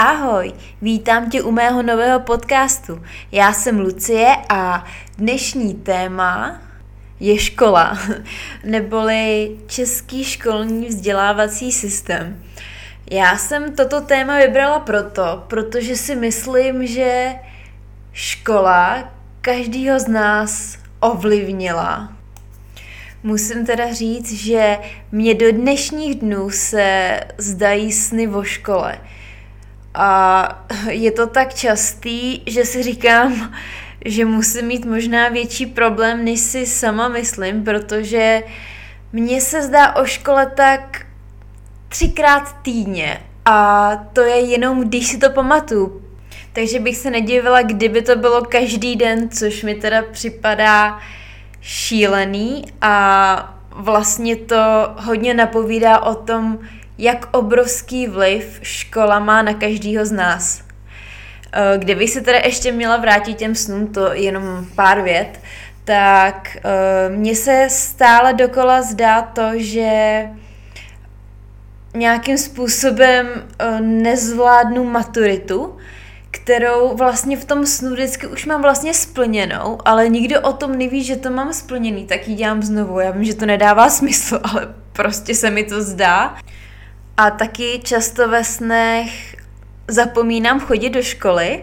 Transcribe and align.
Ahoj, 0.00 0.52
vítám 0.82 1.30
tě 1.30 1.42
u 1.42 1.50
mého 1.50 1.82
nového 1.82 2.20
podcastu. 2.20 3.02
Já 3.32 3.52
jsem 3.52 3.80
Lucie 3.80 4.36
a 4.48 4.84
dnešní 5.16 5.74
téma 5.74 6.62
je 7.20 7.38
škola, 7.38 7.98
neboli 8.64 9.56
Český 9.66 10.24
školní 10.24 10.86
vzdělávací 10.86 11.72
systém. 11.72 12.42
Já 13.10 13.38
jsem 13.38 13.76
toto 13.76 14.00
téma 14.00 14.38
vybrala 14.38 14.78
proto, 14.78 15.44
protože 15.48 15.96
si 15.96 16.14
myslím, 16.14 16.86
že 16.86 17.34
škola 18.12 19.12
každýho 19.40 20.00
z 20.00 20.08
nás 20.08 20.78
ovlivnila. 21.00 22.12
Musím 23.22 23.66
teda 23.66 23.92
říct, 23.92 24.32
že 24.32 24.78
mě 25.12 25.34
do 25.34 25.52
dnešních 25.52 26.14
dnů 26.14 26.50
se 26.50 27.20
zdají 27.38 27.92
sny 27.92 28.28
o 28.28 28.42
škole. 28.42 28.98
A 30.00 30.64
je 30.90 31.12
to 31.12 31.26
tak 31.26 31.54
častý, 31.54 32.42
že 32.46 32.64
si 32.64 32.82
říkám, 32.82 33.54
že 34.04 34.24
musím 34.24 34.66
mít 34.66 34.84
možná 34.84 35.28
větší 35.28 35.66
problém, 35.66 36.24
než 36.24 36.40
si 36.40 36.66
sama 36.66 37.08
myslím, 37.08 37.64
protože 37.64 38.42
mně 39.12 39.40
se 39.40 39.62
zdá 39.62 39.96
o 39.96 40.04
škole 40.04 40.46
tak 40.56 41.06
třikrát 41.88 42.56
týdně 42.62 43.20
a 43.44 43.90
to 44.12 44.20
je 44.20 44.40
jenom, 44.40 44.88
když 44.88 45.06
si 45.06 45.18
to 45.18 45.30
pamatuju. 45.30 46.02
Takže 46.52 46.80
bych 46.80 46.96
se 46.96 47.10
nedivila, 47.10 47.62
kdyby 47.62 48.02
to 48.02 48.16
bylo 48.16 48.42
každý 48.42 48.96
den, 48.96 49.28
což 49.30 49.62
mi 49.62 49.74
teda 49.74 50.02
připadá 50.12 50.98
šílený 51.60 52.64
a 52.80 53.54
vlastně 53.70 54.36
to 54.36 54.56
hodně 54.96 55.34
napovídá 55.34 55.98
o 55.98 56.14
tom, 56.14 56.58
jak 56.98 57.36
obrovský 57.36 58.06
vliv 58.06 58.58
škola 58.62 59.18
má 59.18 59.42
na 59.42 59.54
každýho 59.54 60.06
z 60.06 60.12
nás. 60.12 60.62
Eh, 61.52 61.78
kdybych 61.78 62.10
se 62.10 62.20
teda 62.20 62.38
ještě 62.38 62.72
měla 62.72 62.96
vrátit 62.96 63.34
těm 63.34 63.54
snům, 63.54 63.86
to 63.86 64.12
jenom 64.12 64.66
pár 64.74 65.02
vět, 65.02 65.40
tak 65.84 66.56
eh, 66.56 67.08
mně 67.08 67.34
se 67.34 67.66
stále 67.70 68.34
dokola 68.34 68.82
zdá 68.82 69.22
to, 69.22 69.50
že 69.54 70.22
nějakým 71.94 72.38
způsobem 72.38 73.28
eh, 73.58 73.80
nezvládnu 73.80 74.84
maturitu, 74.84 75.76
kterou 76.30 76.96
vlastně 76.96 77.36
v 77.36 77.44
tom 77.44 77.66
snu 77.66 77.90
vždycky 77.90 78.26
už 78.26 78.46
mám 78.46 78.62
vlastně 78.62 78.94
splněnou, 78.94 79.78
ale 79.84 80.08
nikdo 80.08 80.40
o 80.40 80.52
tom 80.52 80.78
neví, 80.78 81.04
že 81.04 81.16
to 81.16 81.30
mám 81.30 81.52
splněný, 81.52 82.06
tak 82.06 82.28
ji 82.28 82.34
dělám 82.34 82.62
znovu. 82.62 83.00
Já 83.00 83.10
vím, 83.10 83.24
že 83.24 83.34
to 83.34 83.46
nedává 83.46 83.90
smysl, 83.90 84.40
ale 84.52 84.74
prostě 84.92 85.34
se 85.34 85.50
mi 85.50 85.64
to 85.64 85.82
zdá. 85.82 86.36
A 87.20 87.30
taky 87.30 87.80
často 87.84 88.28
ve 88.28 88.44
snech 88.44 89.36
zapomínám 89.88 90.60
chodit 90.60 90.90
do 90.90 91.02
školy 91.02 91.62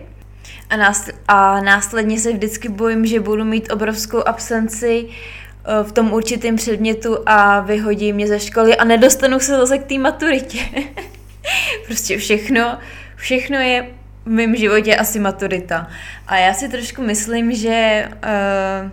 a, 0.70 0.78
násl- 0.78 1.14
a 1.28 1.62
následně 1.62 2.20
se 2.20 2.34
vždycky 2.34 2.70
bojím, 2.70 3.06
že 3.06 3.20
budu 3.20 3.44
mít 3.44 3.72
obrovskou 3.72 4.28
absenci 4.28 5.08
eh, 5.08 5.84
v 5.84 5.92
tom 5.92 6.14
určitém 6.14 6.56
předmětu 6.56 7.18
a 7.26 7.60
vyhodí 7.60 8.14
mě 8.14 8.28
ze 8.28 8.40
školy 8.40 8.76
a 8.76 8.84
nedostanu 8.84 9.40
se 9.40 9.58
zase 9.58 9.78
k 9.78 9.84
té 9.84 9.98
maturitě. 9.98 10.60
prostě 11.86 12.18
všechno, 12.18 12.80
všechno 13.16 13.58
je 13.58 13.88
v 14.26 14.30
mém 14.30 14.56
životě 14.56 14.96
asi 14.96 15.20
maturita. 15.20 15.88
A 16.28 16.38
já 16.38 16.54
si 16.54 16.70
trošku 16.70 17.02
myslím, 17.02 17.56
že 17.56 18.10
uh, 18.14 18.92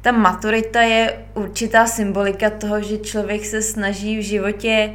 ta 0.00 0.12
maturita 0.12 0.82
je 0.82 1.14
určitá 1.34 1.86
symbolika 1.86 2.50
toho, 2.50 2.82
že 2.82 2.98
člověk 2.98 3.44
se 3.44 3.62
snaží 3.62 4.18
v 4.18 4.22
životě 4.22 4.94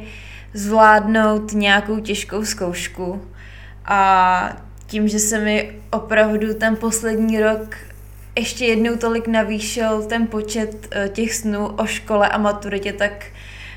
zvládnout 0.56 1.52
nějakou 1.52 2.00
těžkou 2.00 2.44
zkoušku. 2.44 3.22
A 3.84 4.56
tím, 4.86 5.08
že 5.08 5.18
se 5.18 5.38
mi 5.38 5.80
opravdu 5.90 6.54
ten 6.54 6.76
poslední 6.76 7.40
rok 7.40 7.76
ještě 8.38 8.64
jednou 8.64 8.96
tolik 8.96 9.28
navýšil 9.28 10.02
ten 10.02 10.26
počet 10.26 10.74
uh, 10.96 11.08
těch 11.08 11.34
snů 11.34 11.66
o 11.66 11.86
škole 11.86 12.28
a 12.28 12.38
maturitě, 12.38 12.92
tak 12.92 13.26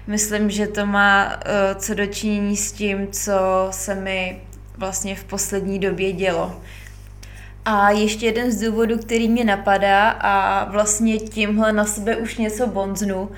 myslím, 0.08 0.50
že 0.50 0.68
to 0.68 0.86
má 0.86 1.28
uh, 1.28 1.80
co 1.80 1.94
dočinění 1.94 2.58
s 2.58 2.72
tím, 2.72 3.08
co 3.12 3.34
se 3.72 3.96
mi 3.96 4.42
vlastně 4.78 5.16
v 5.16 5.24
poslední 5.24 5.80
době 5.80 6.12
dělo. 6.12 6.62
A 7.66 7.90
ještě 7.90 8.26
jeden 8.26 8.52
z 8.52 8.62
důvodů, 8.62 8.98
který 8.98 9.30
mě 9.30 9.44
napadá 9.44 10.09
a 10.09 10.66
vlastně 10.72 11.18
tímhle 11.18 11.74
na 11.74 11.86
sebe 11.86 12.16
už 12.16 12.38
něco 12.38 12.68
bonznu, 12.68 13.30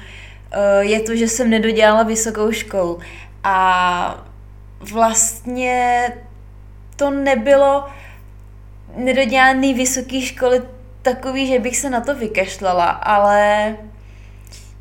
eh, 0.52 0.84
je 0.86 1.00
to, 1.00 1.16
že 1.16 1.28
jsem 1.28 1.50
nedodělala 1.50 2.04
vysokou 2.04 2.52
školu. 2.52 3.00
A 3.44 4.26
vlastně 4.80 6.08
to 6.96 7.10
nebylo 7.10 7.86
nedodělaný 8.96 9.74
vysoký 9.74 10.26
školy 10.26 10.62
takový, 11.02 11.48
že 11.48 11.60
bych 11.60 11.78
se 11.78 11.90
na 11.90 12.02
to 12.02 12.16
vykašlala, 12.16 12.86
ale 12.86 13.76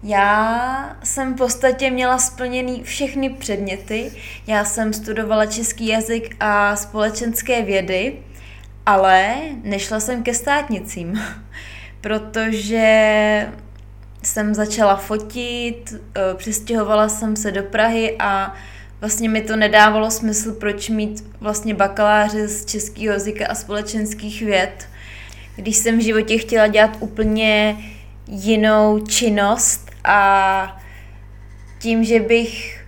já 0.03 0.97
jsem 1.05 1.35
v 1.35 1.37
podstatě 1.37 1.91
měla 1.91 2.19
splněný 2.19 2.83
všechny 2.83 3.31
předměty. 3.31 4.13
Já 4.47 4.65
jsem 4.65 4.93
studovala 4.93 5.47
český 5.47 5.87
jazyk 5.87 6.37
a 6.41 6.77
společenské 6.77 7.63
vědy, 7.63 8.23
ale 8.87 9.37
nešla 9.63 10.01
jsem 10.01 10.23
ke 10.23 10.35
státnicím, 10.35 11.21
protože 12.01 13.53
jsem 14.23 14.55
začala 14.55 14.97
fotit, 14.97 15.95
eh, 15.95 16.35
přestěhovala 16.35 17.09
jsem 17.09 17.37
se 17.37 17.53
do 17.53 17.63
Prahy 17.63 18.17
a 18.19 18.55
vlastně 19.01 19.29
mi 19.29 19.41
to 19.41 19.57
nedávalo 19.57 20.11
smysl, 20.11 20.53
proč 20.53 20.89
mít 20.89 21.25
vlastně 21.41 21.75
bakaláře 21.75 22.49
z 22.49 22.65
českého 22.65 23.13
jazyka 23.13 23.47
a 23.47 23.55
společenských 23.55 24.43
věd, 24.43 24.89
když 25.57 25.77
jsem 25.77 25.99
v 25.99 26.03
životě 26.03 26.39
chtěla 26.39 26.67
dělat 26.67 26.97
úplně 27.01 27.77
jinou 28.29 29.07
činnost 29.07 29.91
a 30.05 30.81
tím, 31.79 32.05
že 32.05 32.21
bych 32.21 32.81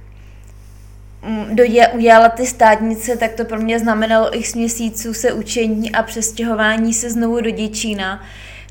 mm, 1.22 1.56
udělala 1.94 2.28
ty 2.28 2.46
státnice, 2.46 3.16
tak 3.16 3.32
to 3.32 3.44
pro 3.44 3.60
mě 3.60 3.78
znamenalo 3.78 4.36
x 4.36 4.54
měsíců 4.54 5.14
se 5.14 5.32
učení 5.32 5.92
a 5.92 6.02
přestěhování 6.02 6.94
se 6.94 7.10
znovu 7.10 7.40
do 7.40 7.50
Děčína, 7.50 8.24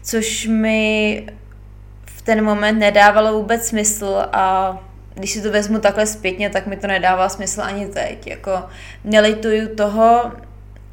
což 0.03 0.47
mi 0.47 1.27
ten 2.23 2.43
moment 2.43 2.79
nedávalo 2.79 3.33
vůbec 3.33 3.67
smysl 3.67 4.25
a 4.33 4.77
když 5.13 5.31
si 5.31 5.41
to 5.41 5.51
vezmu 5.51 5.79
takhle 5.79 6.05
zpětně, 6.05 6.49
tak 6.49 6.67
mi 6.67 6.77
to 6.77 6.87
nedává 6.87 7.29
smysl 7.29 7.61
ani 7.61 7.87
teď. 7.87 8.27
Jako 8.27 8.63
nelituju 9.03 9.75
toho, 9.75 10.31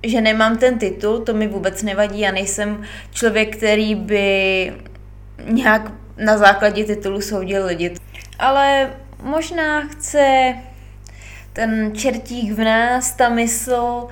že 0.03 0.21
nemám 0.21 0.59
ten 0.59 0.78
titul, 0.78 1.19
to 1.19 1.34
mi 1.34 1.49
vůbec 1.49 1.83
nevadí, 1.83 2.21
já 2.21 2.33
nejsem 2.33 2.83
člověk, 3.12 3.56
který 3.56 3.94
by 3.94 4.72
nějak 5.44 5.93
na 6.17 6.38
základě 6.38 6.84
titulu 6.84 7.21
soudil 7.21 7.67
lidi. 7.67 7.94
Ale 8.38 8.91
možná 9.22 9.81
chce 9.81 10.55
ten 11.53 11.93
čertík 11.94 12.53
v 12.53 12.65
nás, 12.65 13.12
ta 13.12 13.28
mysl, 13.28 13.72
uh, 13.72 14.09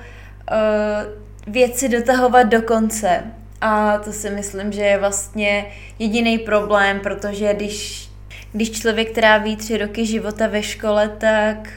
věci 1.47 1.89
dotahovat 1.89 2.47
do 2.47 2.61
konce. 2.61 3.23
A 3.61 3.97
to 3.97 4.13
si 4.13 4.29
myslím, 4.29 4.71
že 4.71 4.81
je 4.81 4.99
vlastně 4.99 5.65
jediný 5.99 6.37
problém, 6.37 6.99
protože 6.99 7.53
když, 7.53 8.09
když 8.51 8.71
člověk 8.71 9.15
tráví 9.15 9.55
tři 9.55 9.77
roky 9.77 10.05
života 10.05 10.47
ve 10.47 10.63
škole, 10.63 11.09
tak 11.17 11.69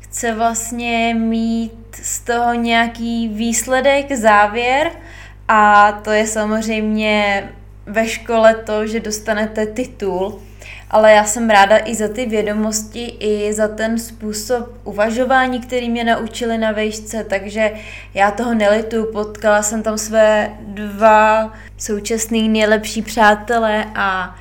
chce 0.00 0.34
vlastně 0.34 1.14
mít 1.18 1.96
z 2.02 2.20
toho 2.20 2.54
nějaký 2.54 3.28
výsledek, 3.28 4.12
závěr. 4.12 4.90
A 5.48 5.92
to 5.92 6.10
je 6.10 6.26
samozřejmě 6.26 7.48
ve 7.86 8.08
škole 8.08 8.54
to, 8.54 8.86
že 8.86 9.00
dostanete 9.00 9.66
titul, 9.66 10.42
ale 10.92 11.12
já 11.12 11.24
jsem 11.24 11.50
ráda 11.50 11.78
i 11.84 11.94
za 11.94 12.08
ty 12.08 12.26
vědomosti, 12.26 13.16
i 13.20 13.52
za 13.52 13.68
ten 13.68 13.98
způsob 13.98 14.68
uvažování, 14.84 15.60
který 15.60 15.90
mě 15.90 16.04
naučili 16.04 16.58
na 16.58 16.72
vejšce, 16.72 17.24
takže 17.24 17.72
já 18.14 18.30
toho 18.30 18.54
nelitu. 18.54 19.06
Potkala 19.12 19.62
jsem 19.62 19.82
tam 19.82 19.98
své 19.98 20.50
dva 20.60 21.52
současný 21.78 22.48
nejlepší 22.48 23.02
přátelé 23.02 23.86
a 23.94 24.36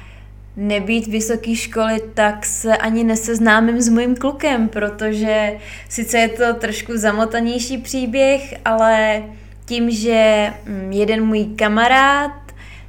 nebýt 0.56 1.07
vysoké 1.07 1.56
školy, 1.56 2.01
tak 2.13 2.45
se 2.45 2.77
ani 2.77 3.03
neseznámím 3.03 3.81
s 3.81 3.89
mojím 3.89 4.15
klukem, 4.15 4.69
protože 4.69 5.53
sice 5.89 6.18
je 6.18 6.30
to 6.30 6.53
trošku 6.53 6.98
zamotanější 6.98 7.77
příběh, 7.77 8.53
ale 8.65 9.24
tím, 9.65 9.92
že 9.92 10.53
mm, 10.65 10.92
jeden 10.92 11.25
můj 11.25 11.45
kamarád 11.45 12.31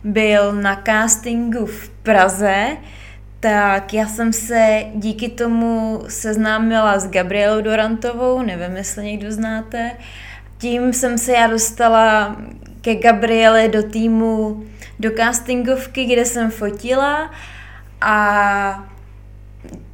byl 0.05 0.53
na 0.53 0.83
castingu 0.87 1.67
v 1.67 1.89
Praze, 1.89 2.67
tak 3.43 3.95
já 3.95 4.07
jsem 4.07 4.33
se 4.33 4.85
díky 4.95 5.29
tomu 5.29 6.03
seznámila 6.09 6.99
s 6.99 7.11
Gabrielou 7.11 7.61
Dorantovou, 7.61 8.43
nevím, 8.43 8.77
jestli 8.77 9.05
někdo 9.05 9.33
znáte. 9.33 9.91
Tím 10.59 10.93
jsem 10.93 11.19
se 11.19 11.33
já 11.33 11.47
dostala 11.47 12.37
ke 12.81 12.95
Gabriele 12.95 13.69
do 13.69 13.83
týmu 13.83 14.65
do 15.01 15.11
castingovky, 15.11 16.05
kde 16.05 16.25
jsem 16.25 16.51
fotila 16.51 17.31
a 18.01 18.89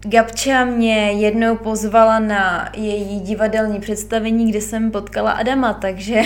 Gabča 0.01 0.65
mě 0.65 1.13
jednou 1.13 1.57
pozvala 1.57 2.19
na 2.19 2.71
její 2.77 3.21
divadelní 3.21 3.81
představení, 3.81 4.51
kde 4.51 4.61
jsem 4.61 4.91
potkala 4.91 5.33
Adama, 5.33 5.73
takže 5.75 6.23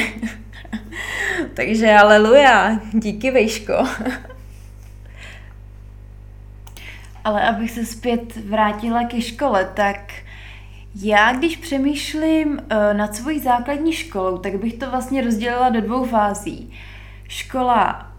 takže 1.54 1.92
aleluja, 1.92 2.80
díky 2.92 3.30
Vejško. 3.30 3.74
Ale 7.24 7.48
abych 7.48 7.70
se 7.70 7.86
zpět 7.86 8.36
vrátila 8.36 9.04
ke 9.04 9.20
škole, 9.20 9.70
tak 9.74 10.12
já, 10.94 11.32
když 11.32 11.56
přemýšlím 11.56 12.48
uh, 12.48 12.58
nad 12.92 13.14
svojí 13.14 13.40
základní 13.40 13.92
školou, 13.92 14.38
tak 14.38 14.54
bych 14.54 14.74
to 14.74 14.90
vlastně 14.90 15.22
rozdělila 15.22 15.68
do 15.68 15.80
dvou 15.80 16.04
fází. 16.04 16.72
Škola 17.28 18.12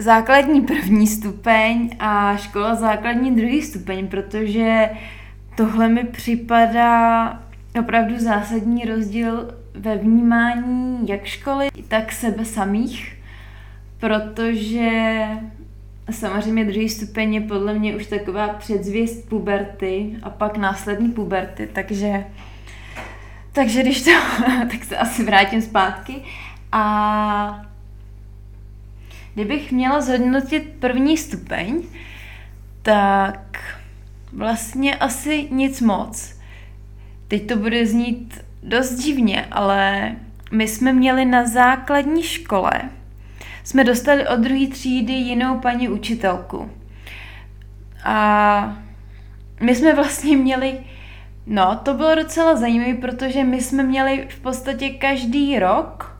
základní 0.00 0.60
první 0.60 1.06
stupeň 1.06 1.90
a 1.98 2.36
škola 2.36 2.74
základní 2.74 3.36
druhý 3.36 3.62
stupeň, 3.62 4.08
protože 4.08 4.90
tohle 5.56 5.88
mi 5.88 6.04
připadá 6.04 7.38
opravdu 7.80 8.18
zásadní 8.18 8.84
rozdíl 8.84 9.54
ve 9.74 9.96
vnímání 9.96 11.08
jak 11.08 11.24
školy, 11.24 11.68
tak 11.88 12.12
sebe 12.12 12.44
samých, 12.44 13.16
protože 13.98 15.26
samozřejmě 16.10 16.64
druhý 16.64 16.88
stupeň 16.88 17.34
je 17.34 17.40
podle 17.40 17.74
mě 17.74 17.96
už 17.96 18.06
taková 18.06 18.48
předzvěst 18.48 19.28
puberty 19.28 20.16
a 20.22 20.30
pak 20.30 20.56
následní 20.56 21.08
puberty, 21.08 21.68
takže 21.72 22.24
takže 23.52 23.82
když 23.82 24.02
to, 24.02 24.10
tak 24.70 24.84
se 24.84 24.96
asi 24.96 25.24
vrátím 25.24 25.62
zpátky 25.62 26.22
a 26.72 27.66
kdybych 29.34 29.72
měla 29.72 30.00
zhodnotit 30.00 30.74
první 30.80 31.16
stupeň, 31.16 31.82
tak 32.82 33.58
vlastně 34.32 34.96
asi 34.96 35.48
nic 35.50 35.80
moc. 35.80 36.40
Teď 37.28 37.46
to 37.46 37.56
bude 37.56 37.86
znít 37.86 38.44
dost 38.62 38.94
divně, 38.94 39.46
ale 39.50 40.12
my 40.50 40.68
jsme 40.68 40.92
měli 40.92 41.24
na 41.24 41.46
základní 41.46 42.22
škole, 42.22 42.72
jsme 43.64 43.84
dostali 43.84 44.28
od 44.28 44.40
druhé 44.40 44.66
třídy 44.66 45.12
jinou 45.12 45.58
paní 45.58 45.88
učitelku. 45.88 46.70
A 48.04 48.76
my 49.60 49.74
jsme 49.74 49.94
vlastně 49.94 50.36
měli, 50.36 50.78
no 51.46 51.80
to 51.82 51.94
bylo 51.94 52.14
docela 52.14 52.56
zajímavé, 52.56 52.94
protože 52.94 53.44
my 53.44 53.60
jsme 53.60 53.82
měli 53.82 54.26
v 54.30 54.40
podstatě 54.40 54.90
každý 54.90 55.58
rok 55.58 56.18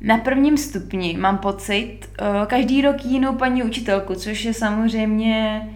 na 0.00 0.18
prvním 0.18 0.56
stupni, 0.56 1.16
mám 1.18 1.38
pocit, 1.38 1.98
eh, 2.18 2.46
každý 2.46 2.82
rok 2.82 3.04
jinou 3.04 3.34
paní 3.34 3.62
učitelku, 3.62 4.14
což 4.14 4.44
je 4.44 4.54
samozřejmě 4.54 5.68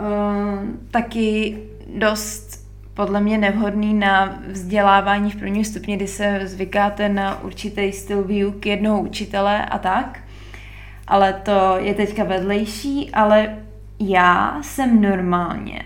uh, 0.00 0.68
taky 0.90 1.58
dost 1.96 2.57
podle 2.98 3.20
mě 3.20 3.38
nevhodný 3.38 3.94
na 3.94 4.38
vzdělávání 4.48 5.30
v 5.30 5.36
prvním 5.36 5.64
stupni, 5.64 5.96
kdy 5.96 6.06
se 6.06 6.40
zvykáte 6.44 7.08
na 7.08 7.42
určitý 7.42 7.92
styl 7.92 8.24
výuky 8.24 8.68
jednoho 8.68 9.00
učitele 9.00 9.64
a 9.64 9.78
tak. 9.78 10.18
Ale 11.06 11.32
to 11.32 11.76
je 11.78 11.94
teďka 11.94 12.24
vedlejší, 12.24 13.10
ale 13.10 13.56
já 14.00 14.58
jsem 14.62 15.00
normálně, 15.00 15.82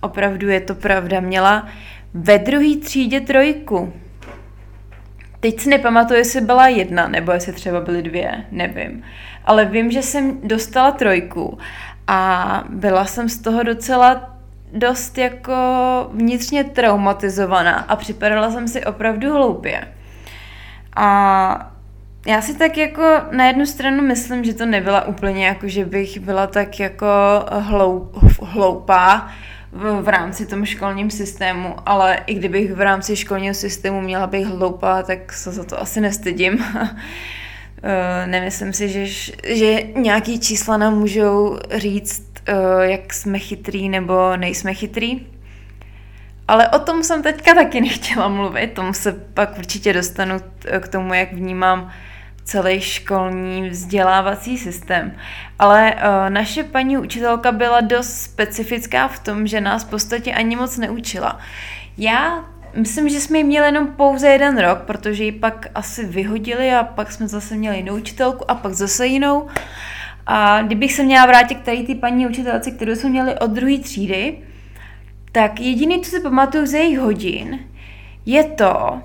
opravdu 0.00 0.48
je 0.48 0.60
to 0.60 0.74
pravda, 0.74 1.20
měla 1.20 1.68
ve 2.14 2.38
druhé 2.38 2.76
třídě 2.76 3.20
trojku. 3.20 3.92
Teď 5.40 5.60
si 5.60 5.68
nepamatuju, 5.68 6.18
jestli 6.18 6.40
byla 6.40 6.68
jedna, 6.68 7.08
nebo 7.08 7.32
jestli 7.32 7.52
třeba 7.52 7.80
byly 7.80 8.02
dvě, 8.02 8.44
nevím. 8.50 9.02
Ale 9.44 9.64
vím, 9.64 9.90
že 9.90 10.02
jsem 10.02 10.40
dostala 10.44 10.90
trojku 10.90 11.58
a 12.06 12.64
byla 12.68 13.04
jsem 13.04 13.28
z 13.28 13.38
toho 13.38 13.62
docela 13.62 14.37
dost 14.72 15.18
jako 15.18 15.54
vnitřně 16.12 16.64
traumatizovaná 16.64 17.76
a 17.78 17.96
připadala 17.96 18.50
jsem 18.50 18.68
si 18.68 18.84
opravdu 18.84 19.32
hloupě. 19.32 19.88
A 20.96 21.72
já 22.26 22.42
si 22.42 22.58
tak 22.58 22.76
jako 22.76 23.02
na 23.30 23.46
jednu 23.46 23.66
stranu 23.66 24.02
myslím, 24.02 24.44
že 24.44 24.54
to 24.54 24.66
nebyla 24.66 25.06
úplně 25.06 25.46
jako, 25.46 25.68
že 25.68 25.84
bych 25.84 26.20
byla 26.20 26.46
tak 26.46 26.80
jako 26.80 27.06
hloup, 27.50 28.16
hloupá 28.42 29.28
v, 29.72 30.02
v 30.02 30.08
rámci 30.08 30.46
tom 30.46 30.64
školním 30.64 31.10
systému, 31.10 31.76
ale 31.86 32.18
i 32.26 32.34
kdybych 32.34 32.72
v 32.72 32.80
rámci 32.80 33.16
školního 33.16 33.54
systému 33.54 34.00
měla 34.00 34.26
být 34.26 34.44
hloupá, 34.44 35.02
tak 35.02 35.32
se 35.32 35.50
za 35.50 35.64
to 35.64 35.80
asi 35.80 36.00
nestydím. 36.00 36.64
Eh, 37.82 38.26
nemyslím 38.26 38.72
si, 38.72 38.88
že, 38.88 39.32
že 39.54 39.82
nějaký 39.96 40.40
čísla 40.40 40.76
nám 40.76 40.98
můžou 40.98 41.58
říct, 41.74 42.27
jak 42.80 43.14
jsme 43.14 43.38
chytrý 43.38 43.88
nebo 43.88 44.36
nejsme 44.36 44.74
chytrý. 44.74 45.26
Ale 46.48 46.68
o 46.68 46.78
tom 46.78 47.02
jsem 47.02 47.22
teďka 47.22 47.54
taky 47.54 47.80
nechtěla 47.80 48.28
mluvit, 48.28 48.72
tomu 48.72 48.92
se 48.92 49.12
pak 49.12 49.58
určitě 49.58 49.92
dostanu 49.92 50.36
k 50.80 50.88
tomu, 50.88 51.14
jak 51.14 51.32
vnímám 51.32 51.90
celý 52.44 52.80
školní 52.80 53.68
vzdělávací 53.68 54.58
systém. 54.58 55.16
Ale 55.58 55.94
uh, 55.94 56.30
naše 56.30 56.64
paní 56.64 56.98
učitelka 56.98 57.52
byla 57.52 57.80
dost 57.80 58.20
specifická 58.20 59.08
v 59.08 59.18
tom, 59.18 59.46
že 59.46 59.60
nás 59.60 59.84
v 59.84 59.90
podstatě 59.90 60.32
ani 60.32 60.56
moc 60.56 60.76
neučila. 60.76 61.38
Já 61.98 62.44
myslím, 62.74 63.08
že 63.08 63.20
jsme 63.20 63.38
ji 63.38 63.44
měli 63.44 63.66
jenom 63.66 63.86
pouze 63.86 64.28
jeden 64.28 64.58
rok, 64.58 64.78
protože 64.78 65.24
ji 65.24 65.32
pak 65.32 65.66
asi 65.74 66.04
vyhodili 66.04 66.74
a 66.74 66.84
pak 66.84 67.12
jsme 67.12 67.28
zase 67.28 67.54
měli 67.54 67.76
jinou 67.76 67.96
učitelku 67.96 68.50
a 68.50 68.54
pak 68.54 68.72
zase 68.72 69.06
jinou. 69.06 69.48
A 70.30 70.62
kdybych 70.62 70.92
se 70.92 71.04
měla 71.04 71.26
vrátit 71.26 71.54
k 71.54 71.64
tady 71.64 71.82
ty 71.82 71.94
paní 71.94 72.26
učitelce, 72.26 72.70
kterou 72.70 72.94
jsme 72.94 73.10
měli 73.10 73.38
od 73.38 73.50
druhé 73.50 73.78
třídy, 73.78 74.38
tak 75.32 75.60
jediné, 75.60 75.98
co 75.98 76.10
si 76.10 76.20
pamatuju 76.20 76.66
z 76.66 76.74
jejich 76.74 76.98
hodin, 76.98 77.58
je 78.26 78.44
to, 78.44 79.02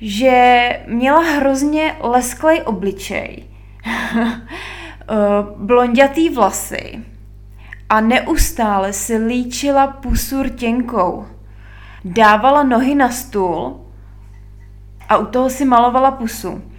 že 0.00 0.68
měla 0.86 1.20
hrozně 1.20 1.96
lesklej 2.00 2.62
obličej, 2.64 3.44
eh, 3.86 4.36
blondětý 5.56 6.28
vlasy 6.28 7.00
a 7.88 8.00
neustále 8.00 8.92
si 8.92 9.16
líčila 9.16 9.86
pusu 9.86 10.42
rtěnkou. 10.42 11.26
Dávala 12.04 12.62
nohy 12.62 12.94
na 12.94 13.10
stůl 13.10 13.80
a 15.08 15.16
u 15.16 15.26
toho 15.26 15.50
si 15.50 15.64
malovala 15.64 16.10
pusu. 16.10 16.73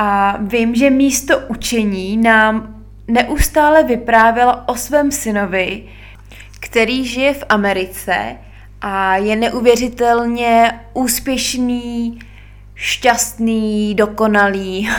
A 0.00 0.36
vím, 0.40 0.74
že 0.74 0.90
místo 0.90 1.38
učení 1.38 2.16
nám 2.16 2.84
neustále 3.08 3.84
vyprávěla 3.84 4.68
o 4.68 4.74
svém 4.74 5.12
synovi, 5.12 5.84
který 6.60 7.06
žije 7.06 7.34
v 7.34 7.44
Americe 7.48 8.36
a 8.80 9.16
je 9.16 9.36
neuvěřitelně 9.36 10.80
úspěšný, 10.94 12.18
šťastný, 12.74 13.94
dokonalý. 13.94 14.90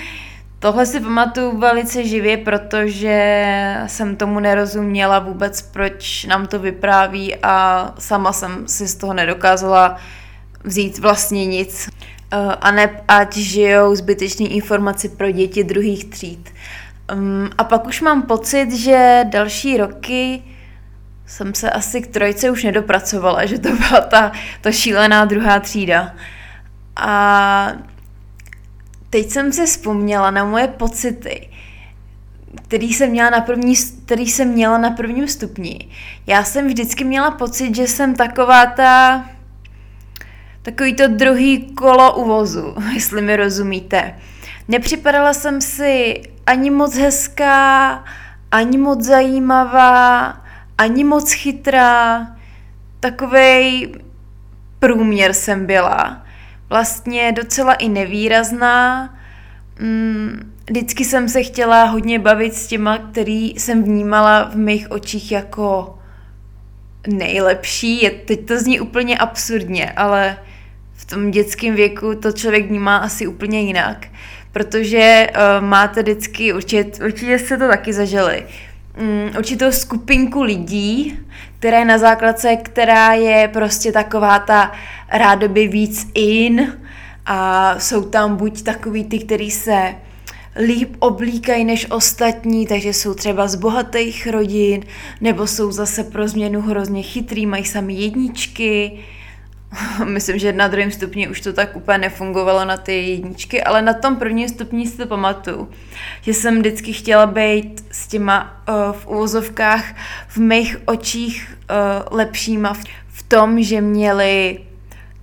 Tohle 0.58 0.86
si 0.86 1.00
pamatuju 1.00 1.58
velice 1.58 2.04
živě, 2.04 2.36
protože 2.36 3.46
jsem 3.86 4.16
tomu 4.16 4.40
nerozuměla 4.40 5.18
vůbec, 5.18 5.62
proč 5.62 6.24
nám 6.24 6.46
to 6.46 6.58
vypráví 6.58 7.36
a 7.42 7.86
sama 7.98 8.32
jsem 8.32 8.68
si 8.68 8.88
z 8.88 8.94
toho 8.94 9.14
nedokázala 9.14 9.96
vzít 10.64 10.98
vlastně 10.98 11.46
nic. 11.46 11.88
Eh, 12.34 12.56
a 12.60 12.70
ne 12.70 13.00
ať 13.08 13.36
žijou 13.36 13.94
zbytečné 13.94 14.46
informace 14.46 15.08
pro 15.08 15.30
děti 15.30 15.64
druhých 15.64 16.04
tříd. 16.04 16.50
Um, 17.12 17.50
a 17.58 17.64
pak 17.64 17.86
už 17.86 18.00
mám 18.00 18.22
pocit, 18.22 18.72
že 18.72 19.24
další 19.28 19.76
roky 19.76 20.42
jsem 21.26 21.54
se 21.54 21.70
asi 21.70 22.00
k 22.00 22.06
trojce 22.06 22.50
už 22.50 22.64
nedopracovala, 22.64 23.46
že 23.46 23.58
to 23.58 23.68
byla 23.68 24.00
ta, 24.00 24.32
ta 24.60 24.72
šílená 24.72 25.24
druhá 25.24 25.60
třída. 25.60 26.14
A 26.96 27.72
teď 29.10 29.30
jsem 29.30 29.52
si 29.52 29.66
vzpomněla 29.66 30.30
na 30.30 30.44
moje 30.44 30.68
pocity, 30.68 31.48
který 32.62 32.92
jsem, 32.92 33.10
měla 33.10 33.30
na 33.30 33.40
první, 33.40 33.74
který 34.04 34.26
jsem 34.26 34.48
měla 34.48 34.78
na 34.78 34.90
prvním 34.90 35.28
stupni. 35.28 35.88
Já 36.26 36.44
jsem 36.44 36.66
vždycky 36.66 37.04
měla 37.04 37.30
pocit, 37.30 37.76
že 37.76 37.86
jsem 37.86 38.14
taková 38.14 38.66
ta 38.66 39.24
takový 40.62 40.94
to 40.94 41.08
druhý 41.08 41.74
kolo 41.74 42.16
uvozu, 42.16 42.74
jestli 42.94 43.22
mi 43.22 43.36
rozumíte. 43.36 44.14
Nepřipadala 44.68 45.34
jsem 45.34 45.60
si 45.60 46.22
ani 46.46 46.70
moc 46.70 46.96
hezká, 46.96 48.04
ani 48.50 48.78
moc 48.78 49.04
zajímavá, 49.04 50.36
ani 50.78 51.04
moc 51.04 51.32
chytrá. 51.32 52.26
Takovej 53.00 53.94
průměr 54.78 55.32
jsem 55.32 55.66
byla. 55.66 56.22
Vlastně 56.68 57.32
docela 57.32 57.74
i 57.74 57.88
nevýrazná. 57.88 59.10
Mm, 59.80 60.52
vždycky 60.70 61.04
jsem 61.04 61.28
se 61.28 61.42
chtěla 61.42 61.84
hodně 61.84 62.18
bavit 62.18 62.54
s 62.54 62.66
těma, 62.66 62.98
který 62.98 63.48
jsem 63.48 63.82
vnímala 63.82 64.44
v 64.44 64.56
mých 64.56 64.90
očích 64.90 65.32
jako 65.32 65.98
nejlepší. 67.06 68.02
Je, 68.02 68.10
teď 68.10 68.46
to 68.46 68.58
zní 68.58 68.80
úplně 68.80 69.18
absurdně, 69.18 69.92
ale 69.92 70.36
v 71.02 71.04
tom 71.04 71.30
dětském 71.30 71.74
věku 71.74 72.14
to 72.14 72.32
člověk 72.32 72.66
vnímá 72.66 72.96
asi 72.96 73.26
úplně 73.26 73.60
jinak, 73.60 74.06
protože 74.52 75.26
uh, 75.30 75.64
máte 75.66 76.02
vždycky, 76.02 76.52
určitě, 76.52 77.04
určitě 77.04 77.38
jste 77.38 77.56
to 77.56 77.68
taky 77.68 77.92
zažili, 77.92 78.46
mm, 79.00 79.30
určitou 79.38 79.72
skupinku 79.72 80.42
lidí, 80.42 81.18
která 81.58 81.78
je 81.78 81.84
na 81.84 81.98
základce, 81.98 82.56
která 82.56 83.12
je 83.12 83.48
prostě 83.52 83.92
taková 83.92 84.38
ta 84.38 84.72
rádoby 85.12 85.68
víc 85.68 86.10
in 86.14 86.78
a 87.26 87.74
jsou 87.78 88.02
tam 88.02 88.36
buď 88.36 88.62
takový 88.62 89.04
ty, 89.04 89.18
který 89.18 89.50
se 89.50 89.94
líp 90.66 90.96
oblíkají 90.98 91.64
než 91.64 91.90
ostatní, 91.90 92.66
takže 92.66 92.92
jsou 92.92 93.14
třeba 93.14 93.48
z 93.48 93.54
bohatých 93.54 94.26
rodin, 94.26 94.84
nebo 95.20 95.46
jsou 95.46 95.72
zase 95.72 96.04
pro 96.04 96.28
změnu 96.28 96.60
hrozně 96.60 97.02
chytrý, 97.02 97.46
mají 97.46 97.64
sami 97.64 97.94
jedničky. 97.94 98.98
Myslím, 100.04 100.38
že 100.38 100.52
na 100.52 100.68
druhém 100.68 100.90
stupni 100.90 101.28
už 101.28 101.40
to 101.40 101.52
tak 101.52 101.76
úplně 101.76 101.98
nefungovalo 101.98 102.64
na 102.64 102.76
ty 102.76 103.08
jedničky, 103.08 103.62
ale 103.62 103.82
na 103.82 103.92
tom 103.92 104.16
prvním 104.16 104.48
stupni 104.48 104.86
si 104.86 104.96
to 104.96 105.06
pamatuju, 105.06 105.68
že 106.20 106.34
jsem 106.34 106.58
vždycky 106.58 106.92
chtěla 106.92 107.26
být 107.26 107.84
s 107.90 108.06
těma 108.06 108.62
uh, 108.68 108.92
v 108.92 109.06
úvozovkách 109.06 109.84
v 110.28 110.36
mých 110.36 110.76
očích 110.84 111.56
uh, 111.70 112.16
lepšíma 112.18 112.74
v 113.08 113.22
tom, 113.22 113.62
že 113.62 113.80
měli 113.80 114.58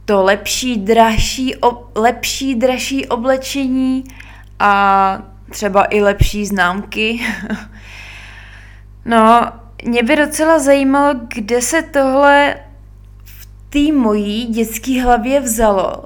to 0.06 0.24
lepší, 0.24 0.78
dražší, 0.78 1.56
ob, 1.56 1.92
lepší, 1.96 2.56
dražší 2.56 3.08
oblečení, 3.08 4.04
a 4.60 5.22
třeba 5.50 5.86
i 5.90 6.02
lepší 6.02 6.46
známky. 6.46 7.20
no, 9.06 9.52
mě 9.86 10.04
by 10.04 10.16
docela 10.16 10.60
zajímalo, 10.60 11.20
kde 11.36 11.62
se 11.62 11.82
tohle 11.82 12.56
té 13.70 13.92
mojí 13.92 14.46
dětské 14.46 15.02
hlavě 15.02 15.40
vzalo. 15.40 16.04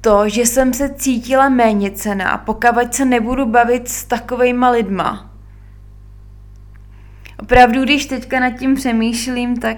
To, 0.00 0.28
že 0.28 0.46
jsem 0.46 0.72
se 0.72 0.94
cítila 0.94 1.48
méně 1.48 1.90
cená, 1.90 2.38
pokud 2.38 2.94
se 2.94 3.04
nebudu 3.04 3.46
bavit 3.46 3.88
s 3.88 4.04
takovejma 4.04 4.70
lidma. 4.70 5.30
Opravdu, 7.38 7.82
když 7.82 8.06
teďka 8.06 8.40
nad 8.40 8.50
tím 8.50 8.74
přemýšlím, 8.74 9.56
tak 9.56 9.76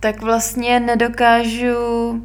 tak 0.00 0.22
vlastně 0.22 0.80
nedokážu 0.80 2.22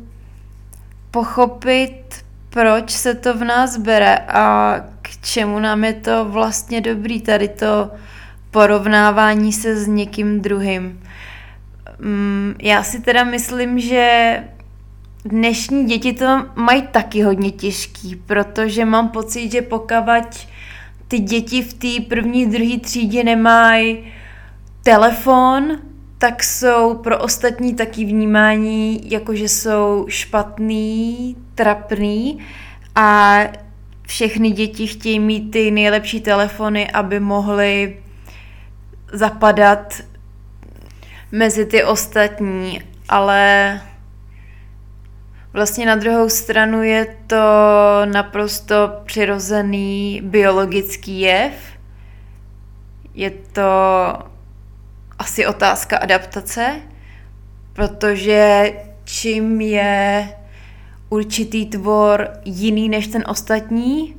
pochopit, 1.12 2.26
proč 2.50 2.92
se 2.92 3.16
to 3.16 3.34
v 3.34 3.44
nás 3.44 3.78
bere 3.78 4.18
a 4.18 4.76
k 5.02 5.26
čemu 5.26 5.60
nám 5.60 5.84
je 5.84 5.94
to 5.94 6.26
vlastně 6.26 6.82
dobrý, 6.82 7.22
tady 7.22 7.48
to 7.48 7.92
porovnávání 8.52 9.54
se 9.54 9.76
s 9.76 9.88
někým 9.88 10.42
druhým. 10.42 11.03
Mm, 12.04 12.56
já 12.62 12.84
si 12.84 13.02
teda 13.02 13.24
myslím, 13.24 13.80
že 13.80 14.36
dnešní 15.26 15.86
děti 15.86 16.14
to 16.14 16.46
mají 16.56 16.82
taky 16.82 17.22
hodně 17.22 17.52
těžký, 17.52 18.16
protože 18.16 18.86
mám 18.86 19.10
pocit, 19.10 19.52
že 19.52 19.62
pokavať 19.62 20.48
ty 21.08 21.20
děti 21.20 21.62
v 21.62 21.74
té 21.74 22.04
první, 22.10 22.46
druhé 22.46 22.80
třídě 22.80 23.24
nemají 23.24 24.04
telefon, 24.84 25.78
tak 26.18 26.44
jsou 26.44 26.94
pro 26.94 27.20
ostatní 27.20 27.76
taky 27.76 28.06
vnímání, 28.06 29.12
jakože 29.12 29.50
jsou 29.50 30.06
špatný, 30.10 31.36
trapný 31.56 32.40
a 32.96 33.40
všechny 34.08 34.52
děti 34.52 34.88
chtějí 34.88 35.20
mít 35.20 35.52
ty 35.52 35.72
nejlepší 35.72 36.22
telefony, 36.22 36.92
aby 36.92 37.20
mohly 37.20 37.98
zapadat 39.14 39.94
mezi 41.34 41.66
ty 41.66 41.84
ostatní, 41.84 42.82
ale 43.10 43.82
vlastně 45.54 45.86
na 45.86 45.96
druhou 45.96 46.30
stranu 46.30 46.84
je 46.84 47.18
to 47.28 47.36
naprosto 48.06 48.76
přirozený 49.06 50.22
biologický 50.24 51.20
jev. 51.20 51.54
Je 53.14 53.30
to 53.30 53.64
asi 55.20 55.48
otázka 55.48 55.98
adaptace, 55.98 56.82
protože 57.74 58.72
čím 59.04 59.62
je 59.62 60.30
určitý 61.10 61.66
tvor 61.66 62.30
jiný 62.46 62.90
než 62.90 63.08
ten 63.08 63.24
ostatní, 63.28 64.16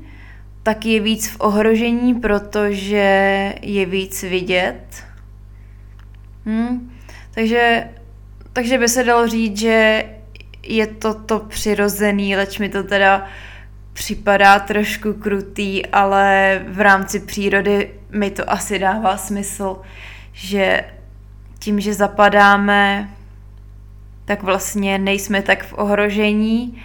tak 0.62 0.86
je 0.86 1.00
víc 1.00 1.28
v 1.28 1.36
ohrožení, 1.40 2.14
protože 2.14 3.54
je 3.62 3.86
víc 3.86 4.22
vidět. 4.22 5.04
Hm? 6.46 6.93
Takže, 7.34 7.88
takže 8.52 8.78
by 8.78 8.88
se 8.88 9.04
dalo 9.04 9.28
říct, 9.28 9.58
že 9.58 10.04
je 10.62 10.86
to 10.86 11.14
to 11.14 11.38
přirozený, 11.38 12.36
leč 12.36 12.58
mi 12.58 12.68
to 12.68 12.84
teda 12.84 13.26
připadá 13.92 14.58
trošku 14.58 15.12
krutý, 15.12 15.86
ale 15.86 16.60
v 16.68 16.80
rámci 16.80 17.20
přírody 17.20 17.90
mi 18.10 18.30
to 18.30 18.50
asi 18.50 18.78
dává 18.78 19.16
smysl, 19.16 19.80
že 20.32 20.84
tím, 21.58 21.80
že 21.80 21.94
zapadáme, 21.94 23.10
tak 24.24 24.42
vlastně 24.42 24.98
nejsme 24.98 25.42
tak 25.42 25.64
v 25.64 25.72
ohrožení 25.76 26.82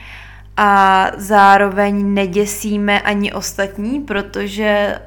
a 0.58 1.12
zároveň 1.18 2.14
neděsíme 2.14 3.02
ani 3.02 3.34
ostatní, 3.34 4.00
protože 4.00 5.00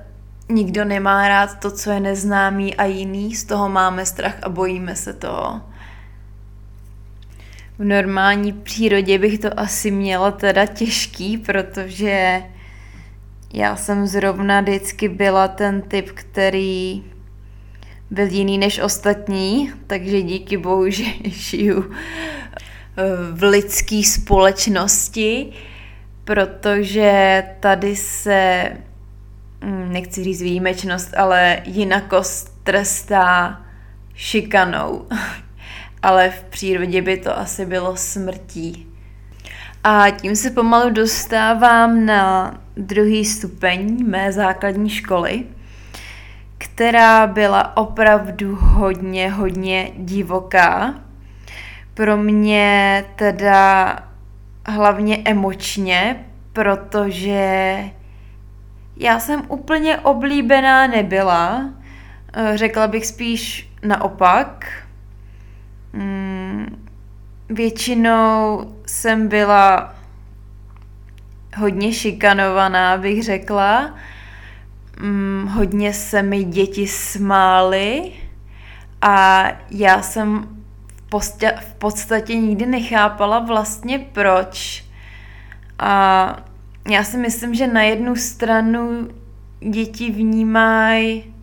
nikdo 0.55 0.85
nemá 0.85 1.29
rád 1.29 1.59
to, 1.59 1.71
co 1.71 1.91
je 1.91 2.01
neznámý 2.01 2.75
a 2.75 2.85
jiný, 2.85 3.35
z 3.35 3.45
toho 3.45 3.69
máme 3.69 4.07
strach 4.07 4.35
a 4.43 4.49
bojíme 4.49 4.97
se 4.97 5.13
toho. 5.13 5.61
V 7.79 7.85
normální 7.85 8.53
přírodě 8.53 9.19
bych 9.19 9.39
to 9.39 9.61
asi 9.61 9.91
měla 9.91 10.31
teda 10.31 10.67
těžký, 10.67 11.39
protože 11.39 12.43
já 13.55 13.77
jsem 13.77 14.07
zrovna 14.07 14.61
vždycky 14.61 15.09
byla 15.09 15.49
ten 15.49 15.83
typ, 15.83 16.11
který 16.11 17.03
byl 18.11 18.27
jiný 18.27 18.59
než 18.59 18.79
ostatní, 18.79 19.73
takže 19.87 20.23
díky 20.23 20.57
bohu, 20.57 20.91
že 20.91 21.05
žiju 21.25 21.91
eh, 21.91 23.03
v 23.33 23.43
lidské 23.43 24.03
společnosti, 24.05 25.53
protože 26.25 27.43
tady 27.61 27.97
se, 27.97 28.69
nechci 29.65 30.25
říct 30.25 30.43
výjimečnost, 30.43 31.15
ale 31.17 31.59
jinakost 31.65 32.65
trestá 32.65 33.61
šikanou. 34.15 35.07
ale 36.03 36.31
v 36.31 36.43
přírodě 36.43 37.03
by 37.03 37.17
to 37.17 37.39
asi 37.39 37.67
bylo 37.67 37.97
smrtí. 37.97 38.87
A 39.85 40.11
tím 40.11 40.37
se 40.37 40.51
pomalu 40.51 40.91
dostávám 40.91 42.07
na 42.07 42.55
druhý 42.77 43.25
stupeň 43.25 44.07
mé 44.07 44.33
základní 44.33 44.91
školy– 44.91 45.45
která 46.65 47.27
byla 47.27 47.77
opravdu 47.77 48.57
hodně, 48.61 49.31
hodně 49.31 49.91
divoká. 49.97 50.95
Pro 51.95 52.17
mě 52.17 53.05
teda 53.17 53.99
hlavně 54.67 55.19
emočně, 55.25 56.25
protože 56.53 57.75
já 59.03 59.21
jsem 59.21 59.43
úplně 59.49 59.99
oblíbená 59.99 60.87
nebyla. 60.87 61.71
Eh, 62.33 62.53
řekla 62.57 62.87
bych 62.87 63.07
spíš 63.07 63.73
naopak. 63.83 64.73
Hmm, 65.95 66.87
většinou 67.49 68.67
jsem 68.87 69.29
byla 69.29 69.95
hodně 71.57 71.93
šikanovaná, 71.93 72.97
bych 72.97 73.23
řekla 73.23 73.95
mm, 75.01 75.47
hodně 75.53 75.93
se 75.93 76.23
mi 76.23 76.45
děti 76.45 76.87
smály 76.87 78.13
a 79.03 79.45
já 79.71 80.03
jsem 80.03 80.49
v, 81.11 81.21
v 81.61 81.75
podstatě 81.75 82.35
nikdy 82.35 82.67
nechápala 82.67 83.39
vlastně 83.39 83.99
proč. 83.99 84.85
A 85.79 86.37
já 86.91 87.05
si 87.05 87.17
myslím, 87.17 87.55
že 87.55 87.67
na 87.67 87.83
jednu 87.83 88.17
stranu 88.17 89.09
děti 89.71 90.11
vnímají 90.11 91.35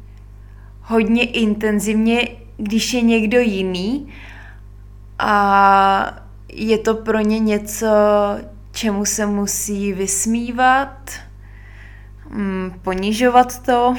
hodně 0.81 1.23
intenzivně, 1.23 2.27
když 2.57 2.93
je 2.93 3.01
někdo 3.01 3.39
jiný 3.39 4.13
a 5.19 6.19
je 6.53 6.77
to 6.77 6.95
pro 6.95 7.19
ně 7.19 7.39
něco, 7.39 7.87
čemu 8.71 9.05
se 9.05 9.25
musí 9.25 9.93
vysmívat 9.93 11.11
mm, 12.29 12.73
ponižovat 12.81 13.65
to. 13.65 13.95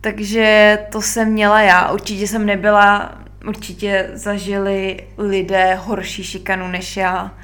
Takže 0.00 0.78
to 0.92 1.02
jsem 1.02 1.32
měla 1.32 1.60
já. 1.60 1.90
Určitě 1.90 2.26
jsem 2.26 2.46
nebyla, 2.46 3.18
určitě 3.46 4.10
zažili 4.12 5.06
lidé 5.18 5.74
horší 5.74 6.24
šikanu 6.24 6.68
než 6.68 6.96
já. 6.96 7.34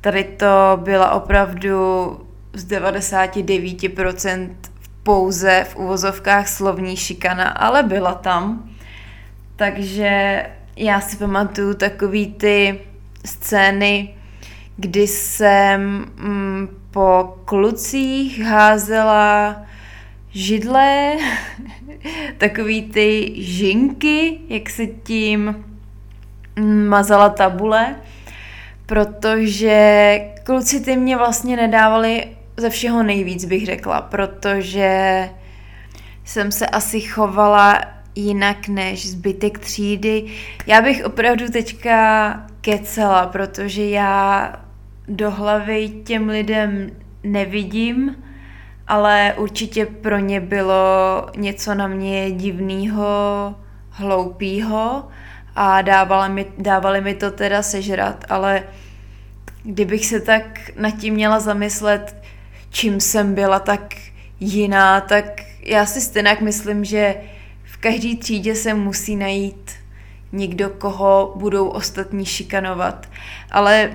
Tady 0.00 0.24
to 0.24 0.46
byla 0.76 1.10
opravdu 1.10 1.76
z 2.52 2.66
99% 2.66 4.50
pouze 5.02 5.66
v 5.70 5.76
uvozovkách 5.76 6.48
slovní 6.48 6.96
šikana, 6.96 7.48
ale 7.48 7.82
byla 7.82 8.14
tam. 8.14 8.70
Takže 9.56 10.46
já 10.76 11.00
si 11.00 11.16
pamatuju 11.16 11.74
takový 11.74 12.26
ty 12.26 12.80
scény, 13.24 14.14
kdy 14.76 15.06
jsem 15.06 15.80
mm, 16.16 16.68
po 16.90 17.34
klucích 17.44 18.40
házela 18.40 19.62
židle, 20.30 21.16
takový 22.38 22.82
ty 22.82 23.32
žinky, 23.36 24.40
jak 24.48 24.70
se 24.70 24.86
tím 24.86 25.64
mazala 26.88 27.28
tabule, 27.28 27.96
protože 28.90 30.20
kluci 30.42 30.80
ty 30.80 30.96
mě 30.96 31.16
vlastně 31.16 31.56
nedávali 31.56 32.24
ze 32.56 32.70
všeho 32.70 33.02
nejvíc, 33.02 33.44
bych 33.44 33.66
řekla, 33.66 34.00
protože 34.00 35.28
jsem 36.24 36.52
se 36.52 36.66
asi 36.66 37.00
chovala 37.00 37.80
jinak 38.14 38.68
než 38.68 39.10
zbytek 39.10 39.58
třídy. 39.58 40.24
Já 40.66 40.82
bych 40.82 41.04
opravdu 41.04 41.48
teďka 41.48 42.46
kecela, 42.60 43.26
protože 43.26 43.84
já 43.84 44.52
do 45.08 45.30
hlavy 45.30 45.88
těm 45.88 46.28
lidem 46.28 46.90
nevidím, 47.22 48.16
ale 48.88 49.34
určitě 49.36 49.86
pro 49.86 50.18
ně 50.18 50.40
bylo 50.40 51.26
něco 51.36 51.74
na 51.74 51.86
mě 51.86 52.30
divného, 52.30 53.54
hloupého 53.90 55.08
a 55.56 55.82
dávali 55.82 56.28
mi, 56.32 56.46
dávali 56.58 57.00
mi 57.00 57.14
to 57.14 57.30
teda 57.30 57.62
sežrat, 57.62 58.24
ale 58.28 58.62
kdybych 59.62 60.06
se 60.06 60.20
tak 60.20 60.70
nad 60.76 60.90
tím 60.90 61.14
měla 61.14 61.40
zamyslet, 61.40 62.16
čím 62.70 63.00
jsem 63.00 63.34
byla 63.34 63.60
tak 63.60 63.94
jiná, 64.40 65.00
tak 65.00 65.24
já 65.62 65.86
si 65.86 66.00
stejně 66.00 66.36
myslím, 66.40 66.84
že 66.84 67.14
v 67.64 67.76
každé 67.76 68.16
třídě 68.16 68.54
se 68.54 68.74
musí 68.74 69.16
najít 69.16 69.70
někdo, 70.32 70.70
koho 70.70 71.32
budou 71.36 71.68
ostatní 71.68 72.26
šikanovat. 72.26 73.06
Ale 73.50 73.92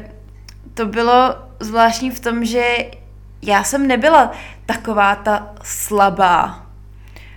to 0.74 0.86
bylo 0.86 1.36
zvláštní 1.60 2.12
v 2.12 2.20
tom, 2.20 2.46
že 2.46 2.78
já 3.42 3.64
jsem 3.64 3.88
nebyla 3.88 4.32
taková 4.66 5.16
ta 5.16 5.54
slabá 5.64 6.66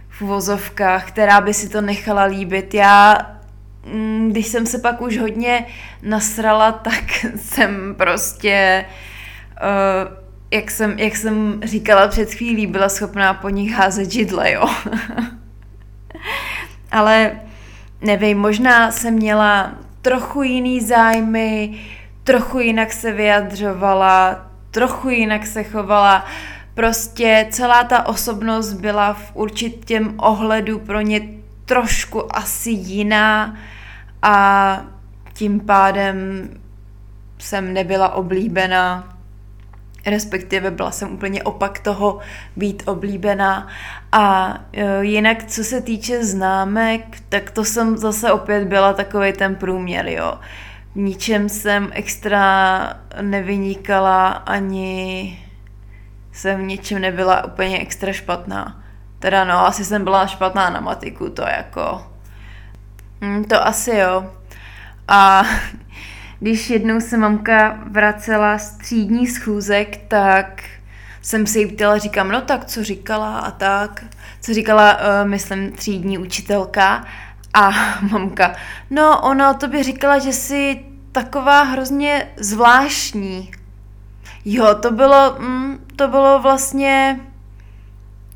v 0.09 0.23
uvozovkách, 0.23 1.09
která 1.09 1.41
by 1.41 1.55
si 1.55 1.69
to 1.69 1.81
nechala 1.81 2.25
líbit. 2.25 2.75
Já, 2.75 3.19
když 4.29 4.47
jsem 4.47 4.67
se 4.67 4.79
pak 4.79 5.01
už 5.01 5.19
hodně 5.19 5.67
nasrala, 6.03 6.73
tak 6.73 7.27
jsem 7.37 7.95
prostě, 7.99 8.85
uh, 9.63 10.13
jak, 10.51 10.71
jsem, 10.71 10.99
jak 10.99 11.17
jsem 11.17 11.61
říkala 11.65 12.09
před 12.09 12.35
chvílí, 12.35 12.67
byla 12.67 12.89
schopná 12.89 13.35
po 13.35 13.49
nich 13.49 13.73
házet 13.73 14.11
židle, 14.11 14.53
jo. 14.53 14.67
Ale 16.91 17.41
nevím, 18.01 18.39
možná 18.39 18.91
jsem 18.91 19.15
měla 19.15 19.73
trochu 20.03 20.43
jiný 20.43 20.81
zájmy, 20.81 21.79
trochu 22.25 22.59
jinak 22.59 22.93
se 22.93 23.13
vyjadřovala, 23.13 24.47
trochu 24.71 25.09
jinak 25.09 25.47
se 25.47 25.65
chovala. 25.65 26.25
Prostě 26.75 27.47
celá 27.51 27.85
ta 27.85 28.07
osobnost 28.07 28.73
byla 28.73 29.13
v 29.13 29.31
určitém 29.35 30.15
ohledu 30.17 30.79
pro 30.79 31.01
ně 31.01 31.21
trošku 31.65 32.37
asi 32.37 32.71
jiná 32.71 33.57
a 34.23 34.81
tím 35.33 35.61
pádem 35.61 36.49
jsem 37.39 37.73
nebyla 37.73 38.15
oblíbená, 38.15 39.17
respektive 40.07 40.71
byla 40.71 40.91
jsem 40.91 41.13
úplně 41.13 41.43
opak 41.43 41.79
toho 41.79 42.19
být 42.57 42.83
oblíbená. 42.87 43.69
A 44.13 44.55
e, 44.73 45.05
jinak, 45.05 45.45
co 45.45 45.65
se 45.65 45.81
týče 45.81 46.25
známek, 46.25 47.21
tak 47.29 47.51
to 47.51 47.65
jsem 47.65 47.97
zase 47.97 48.33
opět 48.33 48.65
byla 48.65 48.93
takový 48.93 49.33
ten 49.33 49.55
průměr, 49.57 50.09
jo 50.09 50.39
ničem 50.99 51.49
jsem 51.49 51.89
extra 51.93 52.95
nevynikala, 53.21 54.29
ani 54.29 55.39
jsem 56.33 56.61
v 56.61 56.67
ničem 56.67 57.01
nebyla 57.01 57.45
úplně 57.45 57.79
extra 57.79 58.13
špatná. 58.13 58.83
Teda 59.19 59.45
no, 59.45 59.67
asi 59.67 59.85
jsem 59.85 60.05
byla 60.05 60.27
špatná 60.27 60.71
na 60.71 60.81
matiku, 60.81 61.31
to 61.31 61.43
jako... 61.43 62.07
Hmm, 63.21 63.45
to 63.45 63.67
asi 63.67 63.91
jo. 63.91 64.31
A 65.09 65.45
když 66.41 66.71
jednou 66.71 67.01
se 67.01 67.17
mamka 67.17 67.79
vracela 67.87 68.59
z 68.59 68.77
třídní 68.77 69.27
schůzek, 69.27 69.97
tak 70.09 70.63
jsem 71.23 71.47
se 71.47 71.59
jí 71.59 71.67
ptala, 71.67 71.99
říkám, 71.99 72.29
no 72.29 72.41
tak 72.41 72.65
co 72.65 72.85
říkala 72.85 73.39
a 73.39 73.51
tak. 73.51 74.05
Co 74.41 74.55
říkala, 74.55 74.95
uh, 74.95 75.29
myslím, 75.29 75.73
třídní 75.73 76.19
učitelka. 76.19 77.05
A 77.55 77.71
mamka, 78.11 78.57
no 78.91 79.21
ona 79.21 79.51
o 79.51 79.55
tobě 79.55 79.83
říkala, 79.83 80.19
že 80.19 80.33
jsi 80.33 80.85
taková 81.13 81.63
hrozně 81.63 82.29
zvláštní. 82.37 83.51
Jo, 84.45 84.75
to 84.75 84.91
bylo, 84.91 85.37
mm, 85.39 85.79
to 85.97 86.09
bylo 86.09 86.39
vlastně 86.43 87.21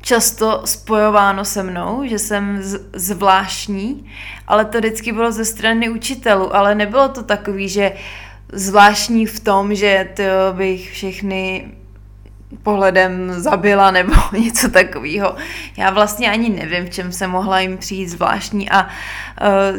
často 0.03 0.61
spojováno 0.65 1.45
se 1.45 1.63
mnou, 1.63 2.03
že 2.05 2.19
jsem 2.19 2.59
zvláštní, 2.93 4.11
ale 4.47 4.65
to 4.65 4.77
vždycky 4.77 5.11
bylo 5.11 5.31
ze 5.31 5.45
strany 5.45 5.89
učitelů, 5.89 6.55
ale 6.55 6.75
nebylo 6.75 7.09
to 7.09 7.23
takový, 7.23 7.69
že 7.69 7.91
zvláštní 8.51 9.25
v 9.25 9.39
tom, 9.39 9.75
že 9.75 10.09
to 10.15 10.53
bych 10.53 10.91
všechny 10.91 11.71
pohledem 12.63 13.33
zabila 13.41 13.91
nebo 13.91 14.13
něco 14.39 14.69
takového. 14.69 15.35
Já 15.77 15.89
vlastně 15.89 16.31
ani 16.31 16.49
nevím, 16.49 16.85
v 16.85 16.89
čem 16.89 17.11
se 17.11 17.27
mohla 17.27 17.59
jim 17.59 17.77
přijít 17.77 18.07
zvláštní 18.07 18.69
a 18.69 18.83
uh, 18.83 18.89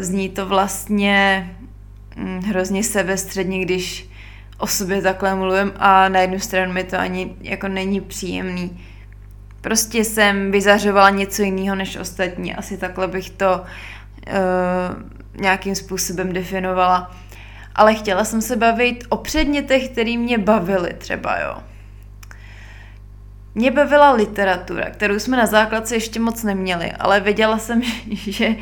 zní 0.00 0.28
to 0.28 0.46
vlastně 0.46 1.48
Mm, 2.16 2.40
hrozně 2.40 2.82
sebestředně, 2.82 3.64
když 3.64 4.08
o 4.58 4.66
sobě 4.66 5.02
takhle 5.02 5.34
mluvím 5.34 5.72
a 5.76 6.08
na 6.08 6.20
jednu 6.20 6.38
stranu 6.38 6.72
mi 6.72 6.84
to 6.84 6.98
ani 6.98 7.34
jako 7.40 7.68
není 7.68 8.00
příjemný. 8.00 8.80
Prostě 9.64 10.04
jsem 10.04 10.50
vyzařovala 10.50 11.10
něco 11.10 11.42
jiného 11.42 11.76
než 11.76 11.96
ostatní. 11.96 12.54
Asi 12.54 12.76
takhle 12.76 13.08
bych 13.08 13.30
to 13.30 13.60
uh, 13.60 14.32
nějakým 15.40 15.74
způsobem 15.74 16.32
definovala. 16.32 17.16
Ale 17.74 17.94
chtěla 17.94 18.24
jsem 18.24 18.42
se 18.42 18.56
bavit 18.56 19.04
o 19.08 19.16
předmětech, 19.16 19.88
které 19.88 20.16
mě 20.16 20.38
bavily 20.38 20.94
třeba, 20.98 21.38
jo. 21.38 21.56
Mě 23.54 23.70
bavila 23.70 24.12
literatura, 24.12 24.90
kterou 24.90 25.18
jsme 25.18 25.36
na 25.36 25.46
základce 25.46 25.96
ještě 25.96 26.20
moc 26.20 26.42
neměli, 26.42 26.92
ale 26.92 27.20
věděla 27.20 27.58
jsem, 27.58 27.82
že, 28.12 28.56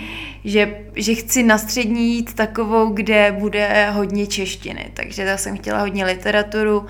že, 0.44 0.74
že 0.96 1.14
chci 1.14 1.42
na 1.42 1.58
střední 1.58 2.14
jít 2.14 2.34
takovou, 2.34 2.92
kde 2.92 3.32
bude 3.38 3.90
hodně 3.90 4.26
češtiny. 4.26 4.90
Takže 4.94 5.22
já 5.22 5.36
jsem 5.36 5.58
chtěla 5.58 5.80
hodně 5.80 6.04
literaturu. 6.04 6.86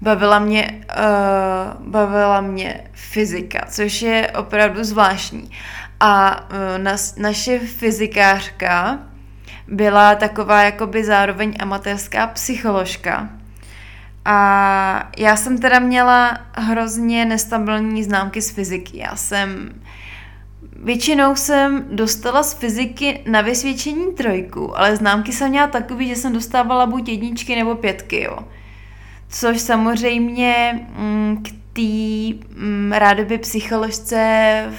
Bavila 0.00 0.38
mě, 0.38 0.84
uh, 0.98 1.88
bavila 1.88 2.40
mě 2.40 2.84
fyzika, 2.92 3.66
což 3.70 4.02
je 4.02 4.30
opravdu 4.38 4.84
zvláštní. 4.84 5.50
A 6.00 6.40
uh, 6.50 6.82
nas, 6.82 7.16
naše 7.16 7.58
fyzikářka 7.58 8.98
byla 9.68 10.14
taková 10.14 10.62
jakoby 10.62 11.04
zároveň 11.04 11.54
amatérská 11.60 12.26
psycholožka, 12.26 13.28
a 14.28 15.10
já 15.18 15.36
jsem 15.36 15.58
teda 15.58 15.78
měla 15.78 16.38
hrozně 16.52 17.24
nestabilní 17.24 18.04
známky 18.04 18.42
z 18.42 18.50
fyziky. 18.50 18.98
Já 18.98 19.16
jsem 19.16 19.70
Většinou 20.82 21.36
jsem 21.36 21.84
dostala 21.90 22.42
z 22.42 22.54
fyziky 22.54 23.20
na 23.30 23.40
vysvědčení 23.40 24.12
trojku, 24.14 24.78
ale 24.78 24.96
známky 24.96 25.32
jsem 25.32 25.50
měla 25.50 25.66
takový, 25.66 26.08
že 26.08 26.16
jsem 26.16 26.32
dostávala 26.32 26.86
buď 26.86 27.08
jedničky 27.08 27.56
nebo 27.56 27.74
pětky, 27.74 28.22
jo. 28.22 28.38
Což 29.28 29.60
samozřejmě 29.60 30.80
mm, 30.96 31.42
k 31.42 31.48
té 31.72 32.46
mm, 32.56 32.92
rádoby 32.92 33.38
psycholožce 33.38 34.72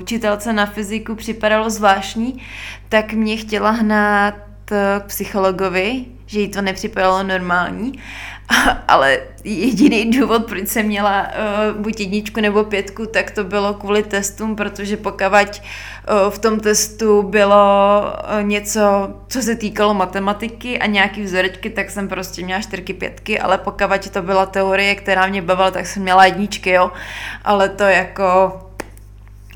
učitelce 0.00 0.52
na 0.52 0.66
fyziku 0.66 1.14
připadalo 1.14 1.70
zvláštní, 1.70 2.42
tak 2.88 3.12
mě 3.12 3.36
chtěla 3.36 3.70
hnát 3.70 4.34
k 4.64 5.00
psychologovi, 5.06 6.04
že 6.26 6.40
jí 6.40 6.48
to 6.48 6.62
nepřipadalo 6.62 7.22
normální, 7.22 7.92
ale 8.88 9.18
jediný 9.44 10.10
důvod, 10.10 10.46
proč 10.46 10.68
jsem 10.68 10.86
měla 10.86 11.22
uh, 11.22 11.80
buď 11.82 12.00
jedničku 12.00 12.40
nebo 12.40 12.64
pětku, 12.64 13.06
tak 13.06 13.30
to 13.30 13.44
bylo 13.44 13.74
kvůli 13.74 14.02
testům, 14.02 14.56
protože 14.56 14.96
pokud 14.96 15.22
uh, 15.22 16.30
v 16.30 16.38
tom 16.38 16.60
testu 16.60 17.22
bylo 17.22 18.02
uh, 18.02 18.42
něco, 18.42 18.80
co 19.28 19.42
se 19.42 19.56
týkalo 19.56 19.94
matematiky 19.94 20.78
a 20.78 20.86
nějaký 20.86 21.22
vzorečky, 21.22 21.70
tak 21.70 21.90
jsem 21.90 22.08
prostě 22.08 22.44
měla 22.44 22.60
čtyřky, 22.60 22.92
pětky, 22.94 23.40
ale 23.40 23.58
pokud 23.58 24.08
to 24.10 24.22
byla 24.22 24.46
teorie, 24.46 24.94
která 24.94 25.26
mě 25.26 25.42
bavila, 25.42 25.70
tak 25.70 25.86
jsem 25.86 26.02
měla 26.02 26.24
jedničky, 26.24 26.70
jo. 26.70 26.92
Ale 27.44 27.68
to 27.68 27.82
jako 27.82 28.67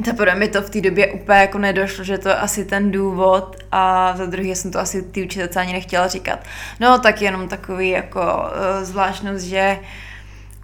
Teprve 0.05 0.35
mi 0.35 0.49
to 0.49 0.63
v 0.63 0.71
té 0.71 0.81
době 0.81 1.13
úplně 1.13 1.39
jako 1.39 1.59
nedošlo, 1.59 2.05
že 2.05 2.19
to 2.19 2.29
je 2.29 2.35
asi 2.35 2.65
ten 2.65 2.91
důvod 2.91 3.57
a 3.73 4.15
za 4.17 4.27
druhé 4.27 4.49
jsem 4.49 4.71
to 4.71 4.79
asi 4.79 5.03
ty 5.03 5.25
učitelce 5.25 5.61
ani 5.61 5.73
nechtěla 5.73 6.09
říkat. 6.09 6.45
No 6.81 6.99
tak 6.99 7.23
jenom 7.23 7.49
takový 7.49 7.91
jako 7.91 8.21
uh, 8.21 8.85
zvláštnost, 8.85 9.45
že 9.45 9.79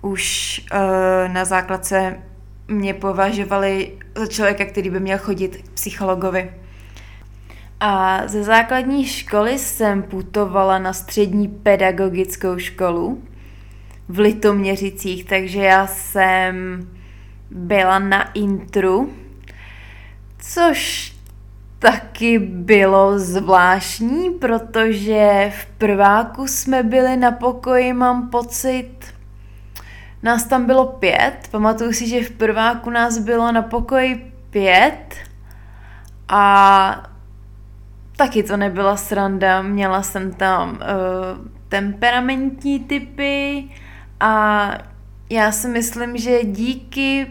už 0.02 0.60
uh, 0.72 1.32
na 1.32 1.44
základce 1.44 2.18
mě 2.68 2.94
považovali 2.94 3.92
za 4.14 4.26
člověka, 4.26 4.64
který 4.64 4.90
by 4.90 5.00
měl 5.00 5.18
chodit 5.18 5.56
k 5.56 5.68
psychologovi. 5.68 6.50
A 7.80 8.22
ze 8.26 8.42
základní 8.42 9.06
školy 9.06 9.58
jsem 9.58 10.02
putovala 10.02 10.78
na 10.78 10.92
střední 10.92 11.48
pedagogickou 11.48 12.58
školu 12.58 13.22
v 14.08 14.18
Litoměřicích, 14.18 15.24
takže 15.24 15.62
já 15.62 15.86
jsem 15.86 16.86
byla 17.50 17.98
na 17.98 18.32
intru, 18.32 19.10
což 20.38 21.12
taky 21.78 22.38
bylo 22.38 23.18
zvláštní, 23.18 24.30
protože 24.30 25.52
v 25.60 25.66
prváku 25.66 26.46
jsme 26.46 26.82
byli 26.82 27.16
na 27.16 27.30
pokoji, 27.30 27.92
mám 27.92 28.30
pocit, 28.30 28.94
nás 30.22 30.44
tam 30.44 30.66
bylo 30.66 30.86
pět. 30.86 31.48
Pamatuju 31.50 31.92
si, 31.92 32.08
že 32.08 32.24
v 32.24 32.30
prváku 32.30 32.90
nás 32.90 33.18
bylo 33.18 33.52
na 33.52 33.62
pokoji 33.62 34.32
pět 34.50 35.14
a 36.28 37.10
taky 38.16 38.42
to 38.42 38.56
nebyla 38.56 38.96
sranda. 38.96 39.62
Měla 39.62 40.02
jsem 40.02 40.32
tam 40.32 40.70
uh, 40.70 40.78
temperamentní 41.68 42.80
typy 42.80 43.64
a 44.20 44.72
já 45.30 45.52
si 45.52 45.68
myslím, 45.68 46.16
že 46.16 46.44
díky 46.44 47.26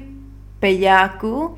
peďáku 0.60 1.58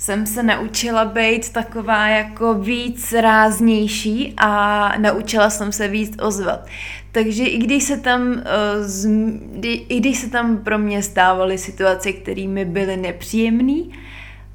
jsem 0.00 0.26
se 0.26 0.42
naučila 0.42 1.04
být 1.04 1.52
taková 1.52 2.08
jako 2.08 2.54
víc 2.54 3.12
ráznější 3.12 4.34
a 4.36 4.92
naučila 4.98 5.50
jsem 5.50 5.72
se 5.72 5.88
víc 5.88 6.16
ozvat. 6.22 6.66
Takže 7.12 7.44
i 7.44 7.58
když 7.58 7.84
se 7.84 7.96
tam, 7.96 8.32
uh, 8.32 9.64
i 9.64 10.00
když 10.00 10.18
se 10.18 10.30
tam 10.30 10.56
pro 10.56 10.78
mě 10.78 11.02
stávaly 11.02 11.58
situace, 11.58 12.12
které 12.12 12.48
mi 12.48 12.64
byly 12.64 12.96
nepříjemné, 12.96 13.82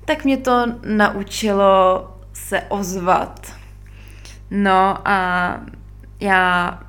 tak 0.05 0.25
mě 0.25 0.37
to 0.37 0.65
naučilo 0.85 2.07
se 2.33 2.61
ozvat. 2.69 3.53
No 4.51 5.07
a 5.07 5.61
já, 6.19 6.79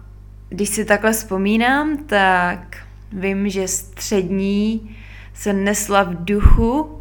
když 0.49 0.69
si 0.69 0.85
takhle 0.85 1.13
vzpomínám, 1.13 1.97
tak 1.97 2.77
vím, 3.13 3.49
že 3.49 3.69
střední 3.69 4.97
se 5.35 5.53
nesla 5.53 6.03
v 6.03 6.25
duchu 6.25 6.97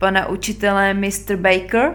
pana 0.00 0.28
učitele 0.28 0.94
Mr. 0.94 1.36
Baker, 1.36 1.92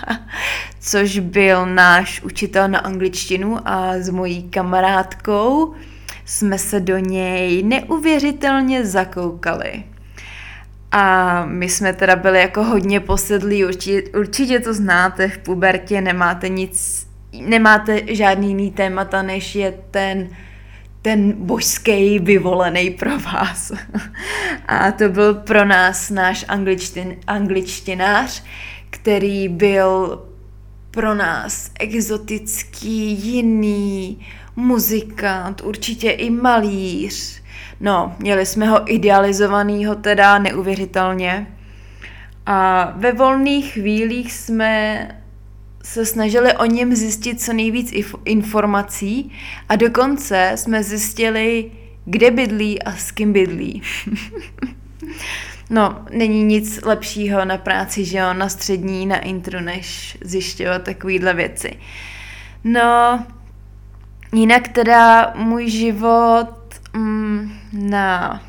což 0.80 1.18
byl 1.18 1.66
náš 1.66 2.22
učitel 2.22 2.68
na 2.68 2.78
angličtinu 2.78 3.58
a 3.64 3.92
s 3.98 4.10
mojí 4.10 4.42
kamarádkou 4.42 5.74
jsme 6.24 6.58
se 6.58 6.80
do 6.80 6.98
něj 6.98 7.62
neuvěřitelně 7.62 8.86
zakoukali. 8.86 9.84
A 10.92 11.44
my 11.46 11.68
jsme 11.68 11.92
teda 11.92 12.16
byli 12.16 12.38
jako 12.38 12.64
hodně 12.64 13.00
posedlí, 13.00 13.64
určitě, 13.64 14.02
určitě 14.18 14.60
to 14.60 14.74
znáte, 14.74 15.28
v 15.28 15.38
pubertě 15.38 16.00
nemáte 16.00 16.48
nic, 16.48 17.06
nemáte 17.46 18.14
žádný 18.14 18.48
jiný 18.48 18.70
témata, 18.70 19.22
než 19.22 19.54
je 19.54 19.74
ten 19.90 20.28
ten 21.02 21.32
božský 21.32 22.18
vyvolený 22.18 22.90
pro 22.90 23.18
vás. 23.18 23.72
A 24.68 24.92
to 24.92 25.08
byl 25.08 25.34
pro 25.34 25.64
nás 25.64 26.10
náš 26.10 26.44
angličtin, 26.48 27.16
angličtinář, 27.26 28.42
který 28.90 29.48
byl 29.48 30.22
pro 30.90 31.14
nás 31.14 31.70
exotický, 31.80 33.10
jiný, 33.10 34.26
muzikant, 34.56 35.60
určitě 35.60 36.10
i 36.10 36.30
malíř. 36.30 37.42
No, 37.80 38.16
měli 38.18 38.46
jsme 38.46 38.68
ho 38.68 38.94
idealizovanýho 38.94 39.94
teda 39.94 40.38
neuvěřitelně. 40.38 41.46
A 42.46 42.92
ve 42.96 43.12
volných 43.12 43.72
chvílích 43.72 44.32
jsme 44.32 45.08
se 45.82 46.06
snažili 46.06 46.56
o 46.56 46.64
něm 46.64 46.94
zjistit 46.94 47.40
co 47.40 47.52
nejvíc 47.52 47.92
informací 48.24 49.32
a 49.68 49.76
dokonce 49.76 50.52
jsme 50.54 50.82
zjistili, 50.82 51.70
kde 52.04 52.30
bydlí 52.30 52.82
a 52.82 52.96
s 52.96 53.10
kým 53.10 53.32
bydlí. 53.32 53.82
no, 55.70 56.04
není 56.10 56.44
nic 56.44 56.80
lepšího 56.82 57.44
na 57.44 57.58
práci, 57.58 58.04
že 58.04 58.18
jo, 58.18 58.34
na 58.34 58.48
střední, 58.48 59.06
na 59.06 59.18
intru, 59.18 59.60
než 59.60 60.18
zjišťovat 60.20 60.82
takovýhle 60.82 61.34
věci. 61.34 61.76
No, 62.64 63.24
jinak 64.32 64.68
teda 64.68 65.32
můj 65.36 65.70
život 65.70 66.50
mm, 66.92 67.52
na, 67.72 68.42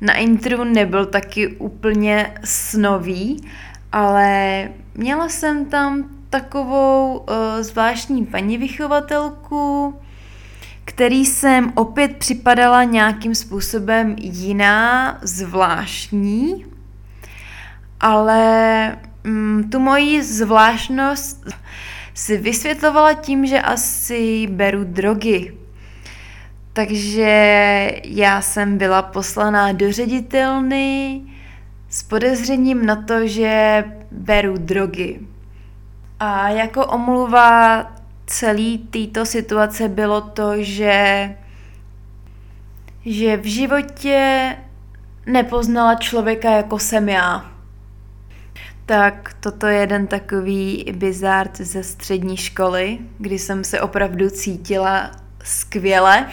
na 0.00 0.14
intru 0.14 0.64
nebyl 0.64 1.06
taky 1.06 1.48
úplně 1.48 2.34
snový, 2.44 3.48
ale 3.92 4.68
měla 4.94 5.28
jsem 5.28 5.64
tam 5.64 6.13
takovou 6.40 7.18
uh, 7.18 7.24
zvláštní 7.60 8.26
paní 8.26 8.58
vychovatelku, 8.58 9.94
který 10.84 11.26
jsem 11.26 11.72
opět 11.74 12.16
připadala 12.16 12.84
nějakým 12.84 13.34
způsobem 13.34 14.16
jiná, 14.18 15.18
zvláštní, 15.22 16.66
ale 18.00 18.96
um, 19.24 19.70
tu 19.72 19.78
moji 19.78 20.22
zvláštnost 20.22 21.46
si 22.14 22.36
vysvětlovala 22.36 23.14
tím, 23.14 23.46
že 23.46 23.60
asi 23.60 24.46
beru 24.50 24.84
drogy. 24.84 25.54
Takže 26.72 27.32
já 28.04 28.40
jsem 28.40 28.78
byla 28.78 29.02
poslaná 29.02 29.72
do 29.72 29.92
ředitelny 29.92 31.20
s 31.88 32.02
podezřením 32.02 32.86
na 32.86 32.96
to, 32.96 33.26
že 33.26 33.84
beru 34.10 34.54
drogy. 34.58 35.33
A 36.26 36.48
jako 36.48 36.86
omluva 36.86 37.84
celé 38.26 38.78
této 38.90 39.26
situace 39.26 39.88
bylo 39.88 40.20
to, 40.20 40.62
že, 40.62 41.30
že 43.04 43.36
v 43.36 43.44
životě 43.44 44.56
nepoznala 45.26 45.94
člověka 45.94 46.50
jako 46.50 46.78
jsem 46.78 47.08
já. 47.08 47.50
Tak 48.86 49.36
toto 49.40 49.66
je 49.66 49.80
jeden 49.80 50.06
takový 50.06 50.84
bizard 50.96 51.56
ze 51.56 51.82
střední 51.82 52.36
školy, 52.36 52.98
kdy 53.18 53.38
jsem 53.38 53.64
se 53.64 53.80
opravdu 53.80 54.30
cítila 54.30 55.10
skvěle. 55.44 56.26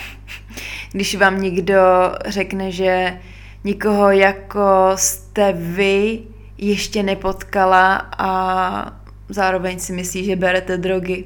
Když 0.92 1.16
vám 1.16 1.42
někdo 1.42 1.82
řekne, 2.26 2.72
že 2.72 3.20
nikoho 3.64 4.12
jako 4.12 4.92
jste 4.96 5.54
vy 5.54 6.20
ještě 6.58 7.04
nepotkala 7.04 7.96
a 8.18 9.01
zároveň 9.34 9.80
si 9.80 9.94
myslí, 9.94 10.26
že 10.26 10.36
berete 10.36 10.78
drogy. 10.78 11.26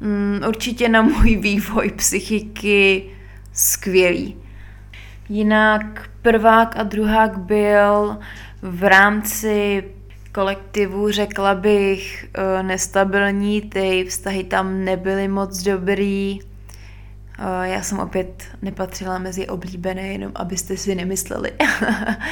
Mm, 0.00 0.40
určitě 0.48 0.88
na 0.88 1.02
můj 1.02 1.36
vývoj 1.36 1.90
psychiky 1.90 3.04
skvělý. 3.52 4.36
Jinak 5.28 6.10
prvák 6.22 6.76
a 6.76 6.82
druhák 6.82 7.38
byl 7.38 8.18
v 8.62 8.84
rámci 8.84 9.84
kolektivu, 10.32 11.10
řekla 11.10 11.54
bych, 11.54 12.26
eh, 12.34 12.62
nestabilní, 12.62 13.60
ty 13.62 14.04
vztahy 14.08 14.44
tam 14.44 14.84
nebyly 14.84 15.28
moc 15.28 15.62
dobrý. 15.62 16.40
Eh, 17.38 17.68
já 17.68 17.82
jsem 17.82 17.98
opět 17.98 18.44
nepatřila 18.62 19.18
mezi 19.18 19.46
oblíbené, 19.46 20.02
jenom 20.02 20.32
abyste 20.34 20.76
si 20.76 20.94
nemysleli. 20.94 21.52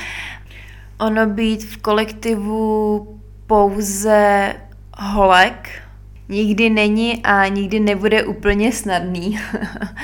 ono 0.99 1.27
být 1.27 1.65
v 1.65 1.77
kolektivu 1.77 3.21
pouze 3.47 4.55
holek 4.99 5.83
nikdy 6.29 6.71
není 6.71 7.23
a 7.23 7.49
nikdy 7.49 7.81
nebude 7.81 8.25
úplně 8.25 8.73
snadný. 8.73 9.41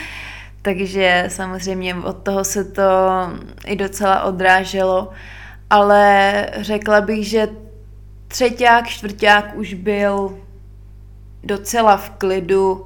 Takže 0.62 1.24
samozřejmě 1.29 1.94
od 1.94 2.22
toho 2.22 2.44
se 2.44 2.64
to 2.64 2.83
i 3.66 3.77
docela 3.77 4.22
odráželo. 4.22 5.11
Ale 5.70 6.46
řekla 6.57 7.01
bych, 7.01 7.29
že 7.29 7.48
třeták, 8.29 8.88
čtvrták 8.88 9.57
už 9.57 9.74
byl 9.74 10.38
docela 11.44 11.96
v 11.96 12.11
klidu. 12.11 12.85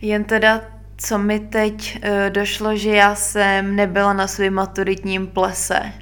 Jen 0.00 0.24
teda, 0.24 0.60
co 0.96 1.18
mi 1.18 1.40
teď 1.40 1.98
e, 2.02 2.30
došlo, 2.30 2.76
že 2.76 2.90
já 2.90 3.14
jsem 3.14 3.76
nebyla 3.76 4.12
na 4.12 4.26
svém 4.26 4.54
maturitním 4.54 5.26
plese. 5.26 5.92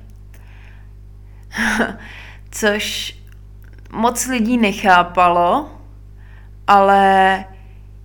Což 2.50 3.19
moc 3.92 4.26
lidí 4.26 4.59
nechápalo, 4.59 5.70
ale 6.66 7.44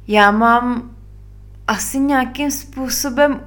já 0.07 0.31
mám 0.31 0.95
asi 1.67 1.99
nějakým 1.99 2.51
způsobem 2.51 3.41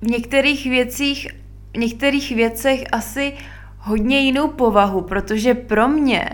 v 0.00 0.06
některých 0.06 0.64
věcích, 0.64 1.28
v 1.74 1.78
některých 1.78 2.36
věcech 2.36 2.84
asi 2.92 3.32
hodně 3.78 4.20
jinou 4.20 4.48
povahu, 4.48 5.00
protože 5.00 5.54
pro 5.54 5.88
mě 5.88 6.30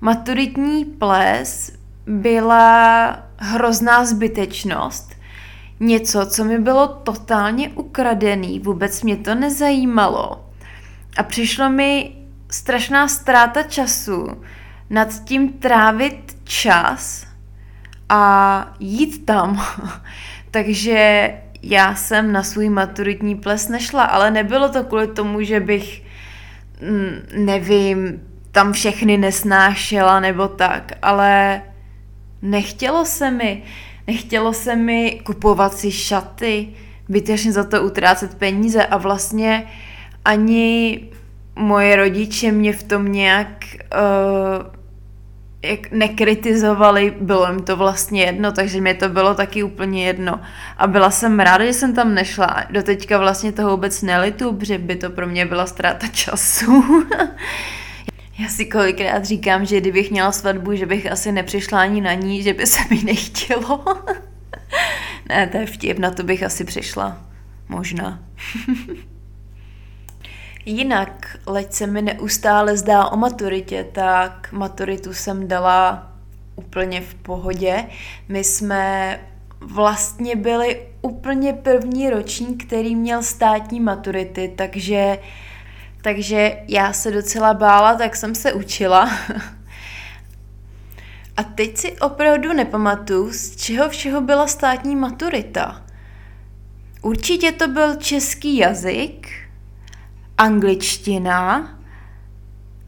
maturitní 0.00 0.84
ples 0.84 1.72
byla 2.06 3.18
hrozná 3.36 4.04
zbytečnost, 4.04 5.14
něco, 5.80 6.26
co 6.26 6.44
mi 6.44 6.58
bylo 6.58 6.88
totálně 6.88 7.68
ukradený, 7.68 8.60
vůbec 8.60 9.02
mě 9.02 9.16
to 9.16 9.34
nezajímalo. 9.34 10.44
A 11.16 11.22
přišlo 11.22 11.70
mi 11.70 12.12
strašná 12.54 13.08
ztráta 13.08 13.62
času 13.62 14.42
nad 14.90 15.24
tím 15.24 15.52
trávit 15.52 16.36
čas 16.44 17.26
a 18.08 18.74
jít 18.80 19.26
tam. 19.26 19.66
Takže 20.50 21.30
já 21.62 21.94
jsem 21.94 22.32
na 22.32 22.42
svůj 22.42 22.68
maturitní 22.68 23.34
ples 23.36 23.68
nešla, 23.68 24.02
ale 24.02 24.30
nebylo 24.30 24.68
to 24.68 24.84
kvůli 24.84 25.06
tomu, 25.06 25.42
že 25.42 25.60
bych 25.60 26.02
mm, 26.82 27.44
nevím, 27.44 28.22
tam 28.52 28.72
všechny 28.72 29.16
nesnášela 29.16 30.20
nebo 30.20 30.48
tak, 30.48 30.92
ale 31.02 31.62
nechtělo 32.42 33.04
se 33.04 33.30
mi, 33.30 33.62
nechtělo 34.06 34.52
se 34.52 34.76
mi 34.76 35.20
kupovat 35.24 35.74
si 35.74 35.92
šaty, 35.92 36.68
bytečně 37.08 37.52
za 37.52 37.64
to 37.64 37.82
utrácet 37.82 38.34
peníze 38.34 38.86
a 38.86 38.96
vlastně 38.96 39.66
ani 40.24 41.00
moje 41.56 41.96
rodiče 41.96 42.52
mě 42.52 42.72
v 42.72 42.82
tom 42.82 43.12
nějak 43.12 43.64
uh, 43.94 44.84
jak 45.64 45.90
nekritizovali, 45.90 47.14
bylo 47.20 47.46
jim 47.46 47.62
to 47.62 47.76
vlastně 47.76 48.22
jedno, 48.22 48.52
takže 48.52 48.80
mě 48.80 48.94
to 48.94 49.08
bylo 49.08 49.34
taky 49.34 49.62
úplně 49.62 50.06
jedno. 50.06 50.40
A 50.78 50.86
byla 50.86 51.10
jsem 51.10 51.40
ráda, 51.40 51.64
že 51.64 51.72
jsem 51.72 51.94
tam 51.94 52.14
nešla. 52.14 52.64
Do 52.70 52.82
teďka 52.82 53.18
vlastně 53.18 53.52
toho 53.52 53.70
vůbec 53.70 54.02
nelitu, 54.02 54.52
protože 54.52 54.78
by 54.78 54.96
to 54.96 55.10
pro 55.10 55.26
mě 55.26 55.46
byla 55.46 55.66
ztráta 55.66 56.06
času. 56.06 56.84
Já 58.38 58.48
si 58.48 58.66
kolikrát 58.66 59.24
říkám, 59.24 59.64
že 59.64 59.80
kdybych 59.80 60.10
měla 60.10 60.32
svatbu, 60.32 60.74
že 60.74 60.86
bych 60.86 61.12
asi 61.12 61.32
nepřišla 61.32 61.80
ani 61.80 62.00
na 62.00 62.14
ní, 62.14 62.42
že 62.42 62.54
by 62.54 62.66
se 62.66 62.80
mi 62.90 63.02
nechtělo. 63.04 63.84
ne, 65.28 65.46
to 65.46 65.56
je 65.56 65.66
vtip, 65.66 65.98
na 65.98 66.10
to 66.10 66.22
bych 66.22 66.42
asi 66.42 66.64
přišla. 66.64 67.18
Možná. 67.68 68.18
Jinak, 70.66 71.36
leč 71.46 71.72
se 71.72 71.86
mi 71.86 72.02
neustále 72.02 72.76
zdá 72.76 73.06
o 73.06 73.16
maturitě, 73.16 73.84
tak 73.92 74.48
maturitu 74.52 75.14
jsem 75.14 75.48
dala 75.48 76.12
úplně 76.56 77.00
v 77.00 77.14
pohodě. 77.14 77.84
My 78.28 78.44
jsme 78.44 79.20
vlastně 79.60 80.36
byli 80.36 80.86
úplně 81.02 81.52
první 81.52 82.10
ročník, 82.10 82.66
který 82.66 82.96
měl 82.96 83.22
státní 83.22 83.80
maturity, 83.80 84.52
takže, 84.56 85.18
takže 86.02 86.56
já 86.68 86.92
se 86.92 87.10
docela 87.10 87.54
bála, 87.54 87.94
tak 87.94 88.16
jsem 88.16 88.34
se 88.34 88.52
učila. 88.52 89.10
A 91.36 91.42
teď 91.42 91.76
si 91.76 91.98
opravdu 91.98 92.52
nepamatuju, 92.52 93.32
z 93.32 93.56
čeho 93.56 93.88
všeho 93.88 94.20
byla 94.20 94.46
státní 94.46 94.96
maturita. 94.96 95.82
Určitě 97.02 97.52
to 97.52 97.68
byl 97.68 97.96
český 97.96 98.56
jazyk, 98.56 99.43
angličtina 100.38 101.70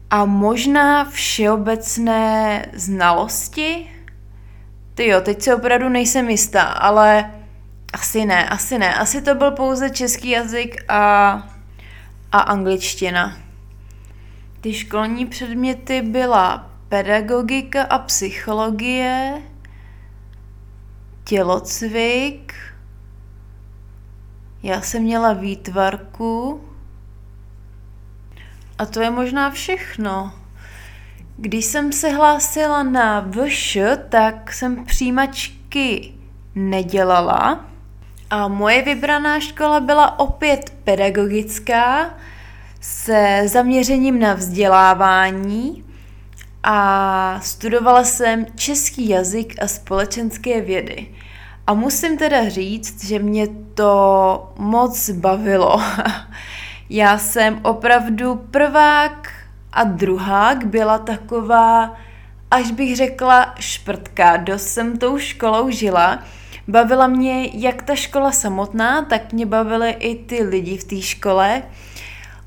a 0.09 0.25
možná 0.25 1.05
všeobecné 1.05 2.65
znalosti. 2.73 3.87
Ty 4.93 5.07
jo, 5.07 5.21
teď 5.21 5.41
se 5.41 5.55
opravdu 5.55 5.89
nejsem 5.89 6.29
jistá, 6.29 6.61
ale 6.61 7.31
asi 7.93 8.25
ne, 8.25 8.49
asi 8.49 8.77
ne. 8.77 8.95
Asi 8.95 9.21
to 9.21 9.35
byl 9.35 9.51
pouze 9.51 9.89
český 9.89 10.29
jazyk 10.29 10.91
a, 10.91 11.31
a 12.31 12.39
angličtina. 12.39 13.37
Ty 14.61 14.73
školní 14.73 15.25
předměty 15.25 16.01
byla 16.01 16.71
pedagogika 16.89 17.83
a 17.83 17.97
psychologie, 17.99 19.41
tělocvik, 21.23 22.53
já 24.63 24.81
jsem 24.81 25.03
měla 25.03 25.33
výtvarku, 25.33 26.66
a 28.77 28.85
to 28.85 29.01
je 29.01 29.11
možná 29.11 29.51
všechno. 29.51 30.33
Když 31.37 31.65
jsem 31.65 31.91
se 31.91 32.09
hlásila 32.09 32.83
na 32.83 33.31
VŠ, 33.31 33.77
tak 34.09 34.53
jsem 34.53 34.85
přijímačky 34.85 36.13
nedělala. 36.55 37.65
A 38.29 38.47
moje 38.47 38.81
vybraná 38.81 39.39
škola 39.39 39.79
byla 39.79 40.19
opět 40.19 40.73
pedagogická 40.83 42.13
se 42.81 43.41
zaměřením 43.45 44.19
na 44.19 44.33
vzdělávání 44.33 45.83
a 46.63 47.39
studovala 47.43 48.03
jsem 48.03 48.45
český 48.55 49.09
jazyk 49.09 49.55
a 49.61 49.67
společenské 49.67 50.61
vědy. 50.61 51.07
A 51.67 51.73
musím 51.73 52.17
teda 52.17 52.49
říct, 52.49 53.05
že 53.05 53.19
mě 53.19 53.47
to 53.73 54.53
moc 54.57 55.09
bavilo. 55.09 55.81
Já 56.89 57.17
jsem 57.17 57.59
opravdu 57.63 58.35
prvák 58.51 59.29
a 59.73 59.83
druhák 59.83 60.65
byla 60.65 60.97
taková, 60.97 61.95
až 62.51 62.71
bych 62.71 62.95
řekla 62.95 63.55
šprtka, 63.59 64.37
dost 64.37 64.67
jsem 64.67 64.97
tou 64.97 65.17
školou 65.17 65.69
žila. 65.69 66.23
Bavila 66.67 67.07
mě 67.07 67.49
jak 67.53 67.83
ta 67.83 67.95
škola 67.95 68.31
samotná, 68.31 69.01
tak 69.01 69.33
mě 69.33 69.45
bavily 69.45 69.89
i 69.89 70.15
ty 70.15 70.43
lidi 70.43 70.77
v 70.77 70.83
té 70.83 71.01
škole. 71.01 71.63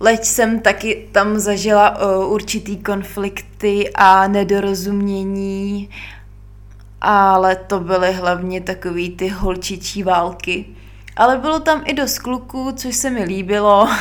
Leč 0.01 0.25
jsem 0.25 0.61
taky 0.61 1.09
tam 1.13 1.39
zažila 1.39 1.99
určitý 2.27 2.77
konflikty 2.77 3.91
a 3.95 4.29
nedorozumění, 4.29 5.91
ale 7.01 7.57
to 7.57 7.81
byly 7.81 8.13
hlavně 8.13 8.61
takový 8.61 9.11
ty 9.11 9.29
holčičí 9.29 10.03
války. 10.03 10.65
Ale 11.17 11.39
bylo 11.39 11.61
tam 11.61 11.83
i 11.85 11.95
dost 11.95 12.19
kluků, 12.19 12.73
což 12.73 12.97
se 12.97 13.11
mi 13.11 13.25
líbilo. 13.25 13.89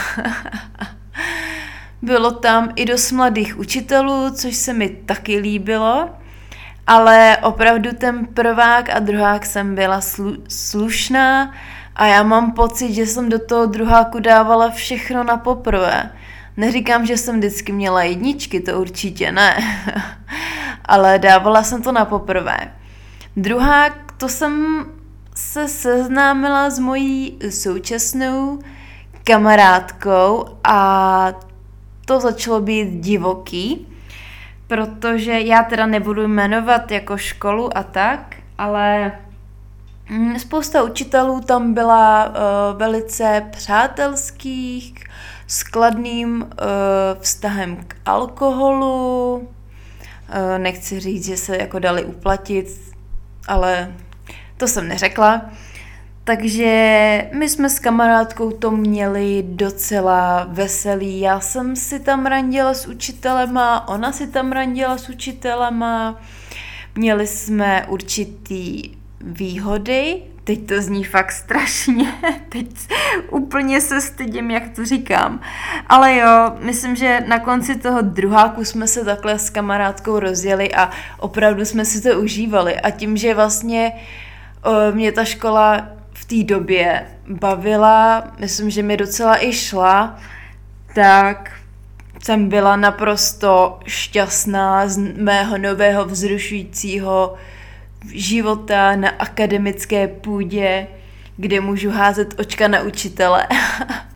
bylo 2.02 2.32
tam 2.32 2.69
i 2.76 2.86
dost 2.86 3.12
mladých 3.12 3.60
učitelů, 3.60 4.30
což 4.30 4.56
se 4.56 4.74
mi 4.74 4.89
taky 4.89 5.38
líbilo. 5.38 6.10
Ale 6.88 7.38
opravdu 7.43 7.89
ten 7.98 8.26
prvák 8.26 8.89
a 8.89 9.00
druhák 9.00 9.45
jsem 9.45 9.76
byla 9.76 10.00
slu- 10.00 10.41
slušná 10.50 11.54
a 11.95 12.06
já 12.06 12.24
mám 12.24 12.52
pocit, 12.52 12.93
že 12.93 13.06
jsem 13.06 13.30
do 13.30 13.39
toho 13.39 13.65
druháku 13.65 14.19
dávala 14.19 14.69
všechno 14.69 15.24
na 15.24 15.38
poprvé. 15.38 16.12
Neříkám, 16.58 17.06
že 17.06 17.17
jsem 17.17 17.38
vždycky 17.38 17.72
měla 17.72 18.04
jedničky, 18.04 18.60
to 18.60 18.82
určitě 18.82 19.32
ne. 19.32 19.58
Ale 20.86 21.19
dávala 21.19 21.63
jsem 21.63 21.82
to 21.82 21.91
na 21.91 22.06
poprvé. 22.06 22.58
Druhák, 23.38 24.13
to 24.17 24.30
jsem 24.30 24.86
se 25.39 25.67
seznámila 25.67 26.69
s 26.69 26.80
mojí 26.80 27.39
současnou 27.49 28.60
kamarádkou 29.23 30.45
a 30.63 31.34
to 32.06 32.19
začalo 32.19 32.62
být 32.62 32.89
divoký, 32.89 33.88
protože 34.67 35.39
já 35.39 35.63
teda 35.63 35.86
nebudu 35.86 36.28
jmenovat 36.28 36.91
jako 36.91 37.17
školu 37.17 37.78
a 37.78 37.84
tak, 37.84 38.36
ale 38.58 39.12
mm, 40.10 40.39
spousta 40.39 40.84
učitelů 40.84 41.41
tam 41.41 41.73
byla 41.73 42.25
uh, 42.28 42.34
velice 42.78 43.47
přátelských, 43.52 44.93
s 45.47 45.63
kladným 45.63 46.41
uh, 46.41 46.47
vztahem 47.19 47.75
k 47.88 47.95
alkoholu. 48.06 49.36
Uh, 49.36 50.58
nechci 50.58 50.99
říct, 50.99 51.25
že 51.25 51.38
se 51.38 51.58
jako 51.58 51.80
dali 51.80 52.06
uplatit, 52.06 52.82
ale 53.47 53.93
to 54.60 54.67
jsem 54.67 54.88
neřekla. 54.88 55.41
Takže 56.24 57.30
my 57.34 57.50
jsme 57.50 57.69
s 57.69 57.80
kamarádkou 57.80 58.52
to 58.52 58.72
měli 58.72 59.43
docela 59.48 60.48
veselý. 60.50 61.19
Já 61.19 61.39
jsem 61.39 61.76
si 61.76 62.00
tam 62.00 62.26
randila 62.26 62.74
s 62.74 62.88
učitelema, 62.88 63.88
ona 63.88 64.12
si 64.12 64.28
tam 64.28 64.52
randila 64.52 64.98
s 64.98 65.10
učitelema. 65.10 66.22
Měli 66.95 67.28
jsme 67.28 67.86
určitý 67.88 68.82
výhody, 69.22 70.22
teď 70.43 70.67
to 70.67 70.82
zní 70.82 71.04
fakt 71.04 71.32
strašně, 71.32 72.13
teď 72.50 72.67
úplně 73.32 73.82
se 73.82 74.02
stydím, 74.02 74.52
jak 74.52 74.69
to 74.69 74.86
říkám. 74.86 75.41
Ale 75.88 76.15
jo, 76.15 76.56
myslím, 76.60 76.95
že 76.95 77.24
na 77.28 77.39
konci 77.39 77.76
toho 77.76 78.02
druháku 78.02 78.65
jsme 78.65 78.88
se 78.88 79.06
takhle 79.06 79.39
s 79.39 79.50
kamarádkou 79.50 80.19
rozjeli 80.19 80.74
a 80.74 80.89
opravdu 81.19 81.65
jsme 81.65 81.86
si 81.86 82.02
to 82.02 82.22
užívali. 82.22 82.80
A 82.80 82.89
tím, 82.89 83.17
že 83.17 83.34
vlastně 83.34 83.91
uh, 83.95 84.00
mě 84.91 85.12
ta 85.12 85.26
škola 85.26 85.88
v 86.13 86.26
té 86.26 86.43
době 86.43 87.06
bavila, 87.28 88.28
myslím, 88.39 88.69
že 88.69 88.84
mi 88.84 88.98
docela 88.98 89.43
i 89.43 89.54
šla, 89.54 90.19
tak 90.95 91.52
jsem 92.24 92.50
byla 92.50 92.76
naprosto 92.76 93.80
šťastná 93.88 94.88
z 94.88 94.98
mého 94.98 95.58
nového 95.58 96.06
vzrušujícího 96.06 97.36
života 98.13 98.95
na 98.95 99.10
akademické 99.10 100.08
půdě, 100.08 100.88
kde 101.38 101.62
můžu 101.62 101.89
házet 101.89 102.39
očka 102.39 102.67
na 102.67 102.82
učitele. 102.82 103.48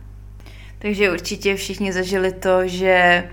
Takže 0.78 1.12
určitě 1.12 1.56
všichni 1.56 1.92
zažili 1.92 2.32
to, 2.32 2.68
že 2.68 3.24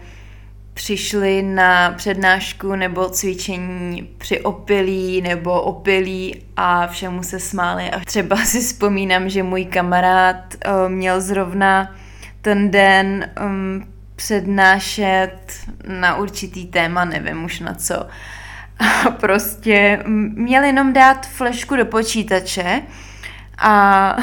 přišli 0.74 1.42
na 1.42 1.92
přednášku 1.92 2.76
nebo 2.76 3.10
cvičení 3.10 4.10
při 4.18 4.40
opilí 4.42 5.22
nebo 5.22 5.62
opilí 5.62 6.42
a 6.58 6.88
všemu 6.88 7.24
se 7.24 7.40
smáli. 7.40 7.92
A 7.92 8.00
třeba 8.00 8.38
si 8.38 8.60
vzpomínám, 8.60 9.30
že 9.30 9.44
můj 9.44 9.66
kamarád 9.66 10.36
uh, 10.36 10.90
měl 10.92 11.22
zrovna 11.22 11.96
ten 12.42 12.72
den 12.72 13.30
um, 13.46 13.88
přednášet 14.16 15.36
na 15.88 16.16
určitý 16.16 16.66
téma, 16.66 17.06
nevím 17.06 17.44
už 17.44 17.60
na 17.60 17.74
co. 17.74 18.08
A 18.80 19.12
prostě 19.12 20.04
měl 20.36 20.64
jenom 20.64 20.94
dát 20.94 21.28
flešku 21.28 21.76
do 21.76 21.86
počítače 21.86 22.82
a 23.58 24.16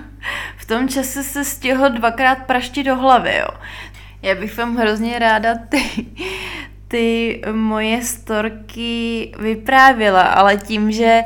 v 0.56 0.66
tom 0.66 0.88
čase 0.88 1.22
se 1.22 1.44
stihl 1.44 1.90
dvakrát 1.90 2.38
praštit 2.38 2.86
do 2.86 2.96
hlavy, 2.96 3.36
jo. 3.36 3.48
Já 4.26 4.34
bych 4.34 4.58
vám 4.58 4.76
hrozně 4.76 5.18
ráda 5.18 5.54
ty, 5.68 6.06
ty 6.88 7.42
moje 7.52 8.02
storky 8.02 9.32
vyprávěla, 9.38 10.22
ale 10.22 10.56
tím, 10.56 10.92
že 10.92 11.20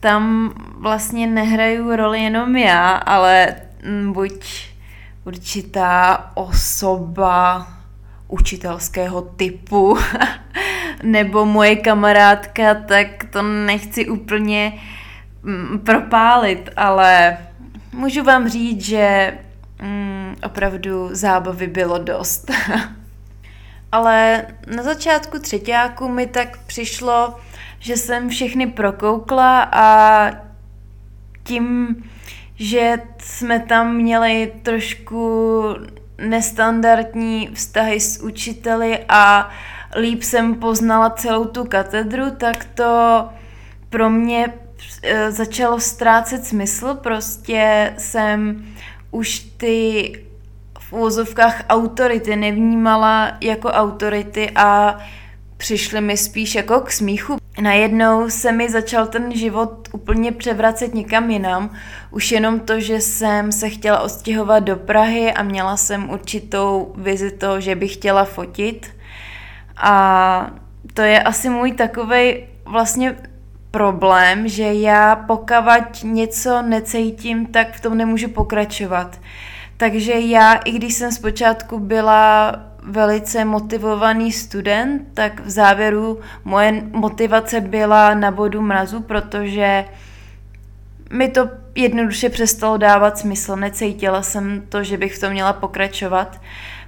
tam 0.00 0.52
vlastně 0.78 1.26
nehraju 1.26 1.96
roli 1.96 2.22
jenom 2.22 2.56
já, 2.56 2.90
ale 2.90 3.54
buď 4.12 4.68
určitá 5.24 6.30
osoba 6.34 7.68
učitelského 8.28 9.22
typu 9.22 9.98
nebo 11.02 11.44
moje 11.44 11.76
kamarádka, 11.76 12.74
tak 12.74 13.06
to 13.30 13.42
nechci 13.42 14.08
úplně 14.08 14.72
mm, 15.42 15.78
propálit, 15.78 16.70
ale 16.76 17.38
můžu 17.92 18.24
vám 18.24 18.48
říct, 18.48 18.84
že 18.84 19.32
mm, 19.82 20.36
opravdu 20.44 21.08
zábavy 21.12 21.66
bylo 21.66 21.98
dost. 21.98 22.50
ale 23.92 24.46
na 24.76 24.82
začátku 24.82 25.38
třetíku 25.38 26.08
mi 26.08 26.26
tak 26.26 26.58
přišlo, 26.66 27.34
že 27.78 27.96
jsem 27.96 28.28
všechny 28.28 28.66
prokoukla 28.66 29.62
a 29.72 30.30
tím, 31.44 31.96
že 32.54 32.98
jsme 33.18 33.60
tam 33.60 33.94
měli 33.94 34.52
trošku 34.62 35.62
nestandardní 36.18 37.50
vztahy 37.54 38.00
s 38.00 38.22
učiteli 38.22 39.04
a 39.08 39.50
líp 40.00 40.22
jsem 40.22 40.54
poznala 40.54 41.10
celou 41.10 41.44
tu 41.44 41.64
katedru, 41.64 42.30
tak 42.30 42.64
to 42.64 43.28
pro 43.90 44.10
mě 44.10 44.52
e, 45.02 45.30
začalo 45.30 45.80
ztrácet 45.80 46.46
smysl. 46.46 46.94
Prostě 46.94 47.94
jsem 47.98 48.66
už 49.14 49.38
ty 49.38 50.12
v 50.78 50.92
úvozovkách 50.92 51.64
autority 51.68 52.36
nevnímala 52.36 53.32
jako 53.40 53.68
autority 53.68 54.50
a 54.50 54.98
přišly 55.56 56.00
mi 56.00 56.16
spíš 56.16 56.54
jako 56.54 56.80
k 56.80 56.90
smíchu. 56.90 57.36
Najednou 57.62 58.30
se 58.30 58.52
mi 58.52 58.70
začal 58.70 59.06
ten 59.06 59.34
život 59.36 59.88
úplně 59.92 60.32
převracet 60.32 60.94
někam 60.94 61.30
jinam. 61.30 61.70
Už 62.10 62.32
jenom 62.32 62.60
to, 62.60 62.80
že 62.80 63.00
jsem 63.00 63.52
se 63.52 63.68
chtěla 63.70 64.00
odstěhovat 64.00 64.64
do 64.64 64.76
Prahy 64.76 65.32
a 65.32 65.42
měla 65.42 65.76
jsem 65.76 66.10
určitou 66.10 66.92
vizi 66.96 67.30
toho, 67.30 67.60
že 67.60 67.74
bych 67.74 67.94
chtěla 67.94 68.24
fotit. 68.24 68.90
A 69.76 70.50
to 70.94 71.02
je 71.02 71.22
asi 71.22 71.48
můj 71.48 71.72
takový 71.72 72.46
vlastně 72.64 73.16
problém, 73.74 74.48
že 74.48 74.74
já 74.74 75.16
pokavať 75.16 76.02
něco 76.02 76.62
necítím, 76.62 77.46
tak 77.46 77.76
v 77.76 77.80
tom 77.80 77.98
nemůžu 77.98 78.28
pokračovat. 78.28 79.20
Takže 79.76 80.12
já, 80.12 80.54
i 80.54 80.72
když 80.72 80.94
jsem 80.94 81.12
zpočátku 81.12 81.78
byla 81.78 82.54
velice 82.82 83.44
motivovaný 83.44 84.32
student, 84.32 85.02
tak 85.14 85.40
v 85.40 85.50
závěru 85.50 86.20
moje 86.44 86.82
motivace 86.92 87.60
byla 87.60 88.14
na 88.14 88.30
bodu 88.30 88.60
mrazu, 88.60 89.00
protože 89.00 89.84
mi 91.10 91.28
to 91.28 91.48
jednoduše 91.74 92.28
přestalo 92.30 92.76
dávat 92.76 93.18
smysl. 93.18 93.56
Necítila 93.56 94.22
jsem 94.22 94.62
to, 94.68 94.84
že 94.84 94.96
bych 94.96 95.16
v 95.16 95.20
tom 95.20 95.30
měla 95.30 95.52
pokračovat, 95.52 96.40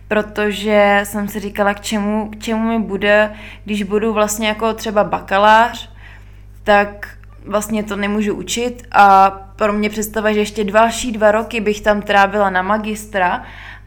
protože 0.08 1.00
jsem 1.04 1.28
si 1.28 1.40
říkala, 1.40 1.74
k 1.74 1.80
čemu, 1.80 2.30
k 2.30 2.38
čemu 2.38 2.62
mi 2.68 2.78
bude, 2.78 3.32
když 3.64 3.82
budu 3.82 4.12
vlastně 4.12 4.48
jako 4.48 4.74
třeba 4.74 5.04
bakalář, 5.04 5.95
tak 6.66 7.08
vlastně 7.44 7.82
to 7.82 7.96
nemůžu 7.96 8.34
učit 8.34 8.82
a 8.92 9.30
pro 9.56 9.72
mě 9.72 9.90
představa, 9.90 10.32
že 10.32 10.38
ještě 10.38 10.64
další 10.64 11.12
dva 11.12 11.30
roky 11.30 11.60
bych 11.60 11.80
tam 11.80 12.02
trávila 12.02 12.50
na 12.50 12.62
magistra 12.62 13.42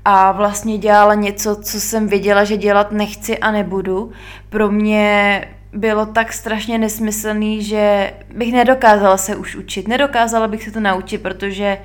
a 0.06 0.32
vlastně 0.32 0.78
dělala 0.78 1.14
něco, 1.14 1.56
co 1.56 1.80
jsem 1.80 2.08
věděla, 2.08 2.44
že 2.44 2.58
dělat 2.58 2.92
nechci 2.92 3.38
a 3.38 3.52
nebudu. 3.52 4.12
Pro 4.50 4.72
mě 4.72 5.46
bylo 5.74 6.06
tak 6.06 6.34
strašně 6.34 6.78
nesmyslný, 6.78 7.64
že 7.64 8.14
bych 8.36 8.54
nedokázala 8.54 9.18
se 9.18 9.36
už 9.36 9.56
učit. 9.56 9.88
Nedokázala 9.88 10.48
bych 10.48 10.64
se 10.64 10.72
to 10.72 10.80
naučit, 10.80 11.18
protože 11.18 11.78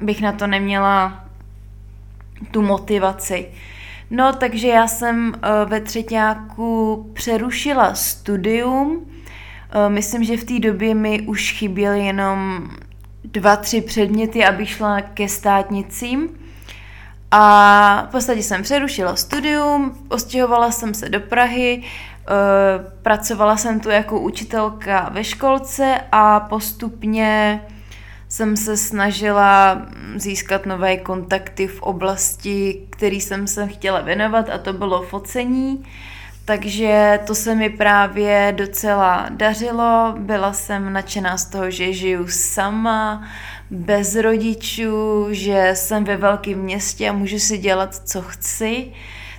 bych 0.00 0.22
na 0.22 0.32
to 0.32 0.46
neměla 0.46 1.24
tu 2.50 2.62
motivaci. 2.62 3.48
No, 4.10 4.32
takže 4.32 4.68
já 4.68 4.88
jsem 4.88 5.34
eh, 5.34 5.64
ve 5.64 5.80
třetíku 5.80 7.10
přerušila 7.12 7.94
studium. 7.94 9.06
Eh, 9.70 9.88
myslím, 9.88 10.24
že 10.24 10.36
v 10.36 10.44
té 10.44 10.58
době 10.58 10.94
mi 10.94 11.20
už 11.20 11.52
chyběly 11.52 12.06
jenom 12.06 12.68
dva, 13.24 13.56
tři 13.56 13.80
předměty, 13.80 14.44
abych 14.44 14.70
šla 14.70 15.00
ke 15.00 15.28
státnicím. 15.28 16.28
A 17.30 18.06
v 18.08 18.10
podstatě 18.10 18.42
jsem 18.42 18.62
přerušila 18.62 19.16
studium, 19.16 20.06
ostěhovala 20.08 20.70
jsem 20.70 20.94
se 20.94 21.08
do 21.08 21.20
Prahy, 21.20 21.82
eh, 21.82 22.32
pracovala 23.02 23.56
jsem 23.56 23.80
tu 23.80 23.88
jako 23.88 24.20
učitelka 24.20 25.08
ve 25.12 25.24
školce 25.24 26.00
a 26.12 26.40
postupně 26.40 27.60
jsem 28.28 28.56
se 28.56 28.76
snažila 28.76 29.82
získat 30.16 30.66
nové 30.66 30.96
kontakty 30.96 31.66
v 31.66 31.82
oblasti, 31.82 32.86
který 32.90 33.20
jsem 33.20 33.46
se 33.46 33.66
chtěla 33.66 34.00
věnovat 34.00 34.48
a 34.48 34.58
to 34.58 34.72
bylo 34.72 35.02
focení. 35.02 35.84
Takže 36.48 37.20
to 37.26 37.34
se 37.34 37.54
mi 37.54 37.70
právě 37.70 38.54
docela 38.56 39.26
dařilo. 39.30 40.14
Byla 40.18 40.52
jsem 40.52 40.92
nadšená 40.92 41.38
z 41.38 41.44
toho, 41.44 41.70
že 41.70 41.92
žiju 41.92 42.28
sama, 42.28 43.28
bez 43.70 44.16
rodičů, 44.16 45.26
že 45.30 45.70
jsem 45.74 46.04
ve 46.04 46.16
velkém 46.16 46.58
městě 46.58 47.08
a 47.08 47.12
můžu 47.12 47.38
si 47.38 47.58
dělat, 47.58 47.94
co 47.94 48.22
chci. 48.22 48.92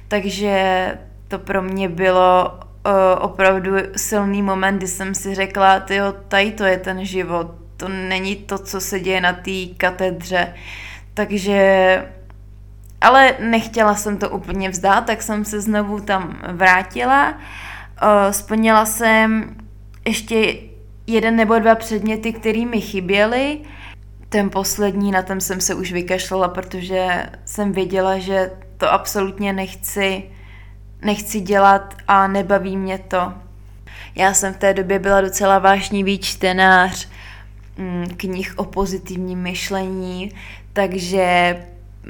Takže 0.08 0.98
to 1.28 1.40
pro 1.40 1.62
mě 1.62 1.90
bylo 1.90 2.54
uh, 2.54 2.92
opravdu 3.20 3.72
silný 3.96 4.42
moment, 4.42 4.78
kdy 4.78 4.88
jsem 4.88 5.16
si 5.16 5.36
řekla, 5.36 5.80
tyjo, 5.80 6.12
tady 6.28 6.52
to 6.52 6.64
je 6.64 6.78
ten 6.78 7.06
život, 7.06 7.48
to 7.78 7.88
není 7.88 8.36
to, 8.36 8.58
co 8.58 8.82
se 8.82 9.00
děje 9.00 9.22
na 9.22 9.34
té 9.34 9.66
katedře. 9.78 10.54
Takže 11.14 12.06
ale 13.02 13.36
nechtěla 13.40 13.96
jsem 13.96 14.18
to 14.18 14.30
úplně 14.30 14.70
vzdát, 14.70 15.06
tak 15.06 15.22
jsem 15.22 15.46
se 15.46 15.62
znovu 15.62 16.00
tam 16.00 16.40
vrátila. 16.48 17.30
Uh, 17.32 18.32
splnila 18.32 18.86
jsem 18.86 19.56
ještě 20.08 20.56
jeden 21.08 21.36
nebo 21.36 21.60
dva 21.60 21.76
předměty, 21.76 22.34
které 22.34 22.66
mi 22.66 22.82
chyběly 22.82 23.60
ten 24.30 24.50
poslední, 24.50 25.12
na 25.12 25.22
ten 25.22 25.42
jsem 25.42 25.62
se 25.62 25.74
už 25.74 25.92
vykašlala, 25.92 26.48
protože 26.48 27.30
jsem 27.46 27.72
věděla, 27.72 28.18
že 28.18 28.52
to 28.78 28.92
absolutně 28.92 29.54
nechci, 29.54 30.24
nechci 31.02 31.40
dělat 31.40 31.96
a 32.08 32.28
nebaví 32.28 32.78
mě 32.78 32.98
to. 32.98 33.34
Já 34.16 34.34
jsem 34.34 34.54
v 34.54 34.58
té 34.58 34.74
době 34.74 35.00
byla 35.00 35.22
docela 35.22 35.60
vášnivý 35.60 36.20
čtenář 36.20 37.08
mm, 37.78 38.06
knih 38.18 38.54
o 38.58 38.64
pozitivním 38.64 39.40
myšlení, 39.40 40.32
takže 40.74 41.56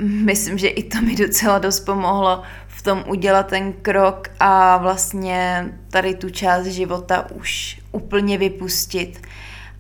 myslím, 0.02 0.58
že 0.58 0.68
i 0.68 0.84
to 0.84 1.02
mi 1.02 1.16
docela 1.16 1.60
dost 1.60 1.80
pomohlo 1.80 2.42
v 2.68 2.82
tom 2.82 3.04
udělat 3.08 3.48
ten 3.48 3.74
krok 3.74 4.28
a 4.40 4.78
vlastně 4.78 5.66
tady 5.90 6.16
tu 6.16 6.30
část 6.30 6.66
života 6.66 7.32
už 7.32 7.80
úplně 7.92 8.38
vypustit. 8.38 9.22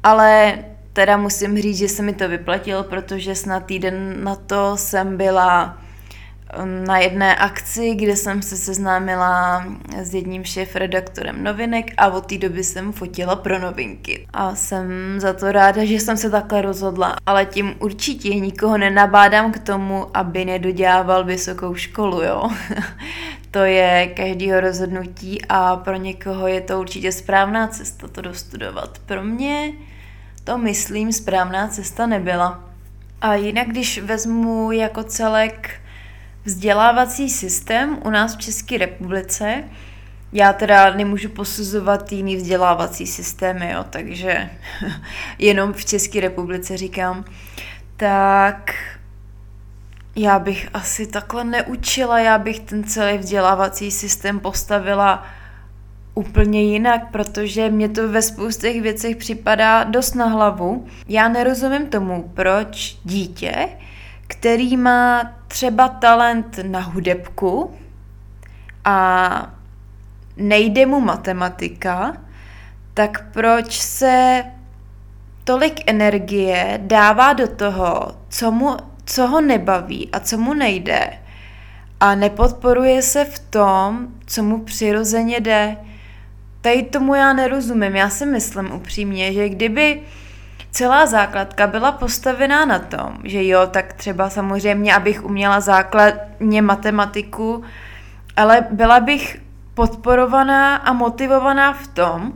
Ale 0.03 0.59
teda 0.93 1.17
musím 1.17 1.61
říct, 1.61 1.77
že 1.77 1.89
se 1.89 2.03
mi 2.03 2.13
to 2.13 2.29
vyplatilo, 2.29 2.83
protože 2.83 3.35
snad 3.35 3.65
týden 3.65 4.23
na 4.23 4.35
to 4.35 4.77
jsem 4.77 5.17
byla 5.17 5.77
na 6.85 6.97
jedné 6.97 7.35
akci, 7.35 7.95
kde 7.95 8.15
jsem 8.15 8.41
se 8.41 8.57
seznámila 8.57 9.65
s 9.97 10.13
jedním 10.13 10.43
šéf-redaktorem 10.43 11.43
novinek 11.43 11.91
a 11.97 12.07
od 12.07 12.25
té 12.25 12.37
doby 12.37 12.63
jsem 12.63 12.91
fotila 12.91 13.35
pro 13.35 13.59
novinky. 13.59 14.27
A 14.33 14.55
jsem 14.55 14.85
za 15.17 15.33
to 15.33 15.51
ráda, 15.51 15.85
že 15.85 15.93
jsem 15.93 16.17
se 16.17 16.29
takhle 16.29 16.61
rozhodla. 16.61 17.15
Ale 17.25 17.45
tím 17.45 17.75
určitě 17.79 18.29
nikoho 18.29 18.77
nenabádám 18.77 19.51
k 19.51 19.59
tomu, 19.59 20.07
aby 20.13 20.45
nedodělával 20.45 21.23
vysokou 21.23 21.75
školu, 21.75 22.21
jo. 22.21 22.49
to 23.51 23.59
je 23.59 24.07
každýho 24.07 24.59
rozhodnutí 24.59 25.41
a 25.49 25.75
pro 25.75 25.95
někoho 25.95 26.47
je 26.47 26.61
to 26.61 26.79
určitě 26.79 27.11
správná 27.11 27.67
cesta 27.67 28.07
to 28.07 28.21
dostudovat. 28.21 28.99
Pro 29.05 29.23
mě 29.23 29.71
to, 30.43 30.57
myslím, 30.57 31.13
správná 31.13 31.67
cesta 31.67 32.05
nebyla. 32.05 32.63
A 33.21 33.35
jinak, 33.35 33.67
když 33.67 33.99
vezmu 33.99 34.71
jako 34.71 35.03
celek 35.03 35.79
vzdělávací 36.45 37.29
systém 37.29 37.97
u 38.05 38.09
nás 38.09 38.35
v 38.35 38.39
České 38.39 38.77
republice, 38.77 39.63
já 40.33 40.53
teda 40.53 40.95
nemůžu 40.95 41.29
posuzovat 41.29 42.11
jiný 42.11 42.35
vzdělávací 42.35 43.07
systémy, 43.07 43.71
jo, 43.71 43.85
takže 43.89 44.49
jenom 45.39 45.73
v 45.73 45.85
České 45.85 46.19
republice 46.19 46.77
říkám, 46.77 47.25
tak 47.97 48.73
já 50.15 50.39
bych 50.39 50.69
asi 50.73 51.07
takhle 51.07 51.43
neučila, 51.43 52.19
já 52.19 52.37
bych 52.37 52.59
ten 52.59 52.83
celý 52.83 53.17
vzdělávací 53.17 53.91
systém 53.91 54.39
postavila 54.39 55.25
úplně 56.13 56.63
jinak, 56.63 57.11
protože 57.11 57.69
mě 57.69 57.89
to 57.89 58.09
ve 58.09 58.21
spoustech 58.21 58.81
věcech 58.81 59.17
připadá 59.17 59.83
dost 59.83 60.15
na 60.15 60.25
hlavu. 60.25 60.87
Já 61.07 61.27
nerozumím 61.27 61.87
tomu, 61.87 62.31
proč 62.33 62.97
dítě, 63.03 63.69
který 64.29 64.77
má 64.77 65.31
třeba 65.47 65.87
talent 65.87 66.59
na 66.63 66.79
hudebku 66.79 67.77
a 68.85 69.53
nejde 70.37 70.85
mu 70.85 70.99
matematika, 70.99 72.17
tak 72.93 73.31
proč 73.33 73.79
se 73.79 74.43
tolik 75.43 75.81
energie 75.85 76.79
dává 76.81 77.33
do 77.33 77.47
toho, 77.47 78.15
co, 78.29 78.51
mu, 78.51 78.77
co 79.05 79.27
ho 79.27 79.41
nebaví 79.41 80.09
a 80.11 80.19
co 80.19 80.37
mu 80.37 80.53
nejde 80.53 81.19
a 81.99 82.15
nepodporuje 82.15 83.01
se 83.01 83.25
v 83.25 83.39
tom, 83.39 84.07
co 84.25 84.43
mu 84.43 84.59
přirozeně 84.59 85.39
jde. 85.39 85.77
Tady 86.61 86.83
tomu 86.83 87.15
já 87.15 87.33
nerozumím. 87.33 87.95
Já 87.95 88.09
si 88.09 88.25
myslím 88.25 88.71
upřímně, 88.71 89.33
že 89.33 89.49
kdyby 89.49 90.01
celá 90.71 91.05
základka 91.05 91.67
byla 91.67 91.91
postavená 91.91 92.65
na 92.65 92.79
tom, 92.79 93.17
že 93.23 93.47
jo, 93.47 93.67
tak 93.67 93.93
třeba 93.93 94.29
samozřejmě, 94.29 94.95
abych 94.95 95.23
uměla 95.23 95.59
základně 95.59 96.61
matematiku, 96.61 97.63
ale 98.37 98.65
byla 98.71 98.99
bych 98.99 99.41
podporovaná 99.73 100.75
a 100.75 100.93
motivovaná 100.93 101.73
v 101.73 101.87
tom, 101.87 102.33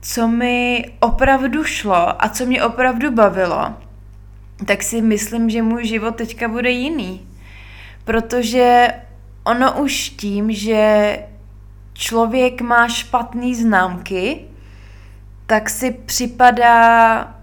co 0.00 0.28
mi 0.28 0.84
opravdu 1.00 1.64
šlo 1.64 2.24
a 2.24 2.28
co 2.28 2.46
mě 2.46 2.64
opravdu 2.64 3.10
bavilo, 3.10 3.74
tak 4.66 4.82
si 4.82 5.02
myslím, 5.02 5.50
že 5.50 5.62
můj 5.62 5.86
život 5.86 6.16
teďka 6.16 6.48
bude 6.48 6.70
jiný. 6.70 7.28
Protože 8.04 8.88
ono 9.44 9.72
už 9.72 10.08
tím, 10.08 10.52
že 10.52 11.18
člověk 11.92 12.60
má 12.60 12.88
špatné 12.88 13.54
známky, 13.54 14.40
tak 15.46 15.70
si 15.70 15.90
připadá 15.90 17.33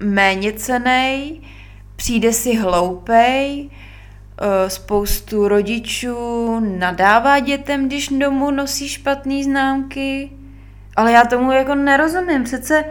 méně 0.00 0.52
cenej, 0.52 1.40
přijde 1.96 2.32
si 2.32 2.56
hloupej, 2.56 3.70
eh, 3.70 4.70
spoustu 4.70 5.48
rodičů 5.48 6.60
nadává 6.78 7.38
dětem, 7.38 7.86
když 7.86 8.08
domů 8.08 8.50
nosí 8.50 8.88
špatné 8.88 9.44
známky, 9.44 10.30
ale 10.96 11.12
já 11.12 11.24
tomu 11.24 11.52
jako 11.52 11.74
nerozumím. 11.74 12.44
Přece 12.44 12.84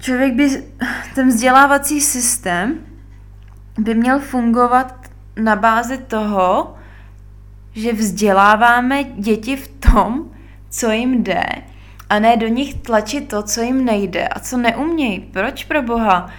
člověk 0.00 0.34
by, 0.34 0.64
ten 1.14 1.28
vzdělávací 1.28 2.00
systém 2.00 2.78
by 3.78 3.94
měl 3.94 4.18
fungovat 4.18 5.06
na 5.36 5.56
bázi 5.56 5.98
toho, 5.98 6.74
že 7.72 7.92
vzděláváme 7.92 9.04
děti 9.04 9.56
v 9.56 9.68
tom, 9.68 10.30
co 10.70 10.90
jim 10.90 11.22
jde, 11.22 11.44
a 12.10 12.18
ne 12.18 12.36
do 12.36 12.48
nich 12.48 12.74
tlačit 12.74 13.28
to, 13.28 13.42
co 13.42 13.60
jim 13.60 13.84
nejde 13.84 14.28
a 14.28 14.40
co 14.40 14.56
neumějí. 14.56 15.20
Proč 15.20 15.64
pro 15.64 15.82
boha? 15.82 16.30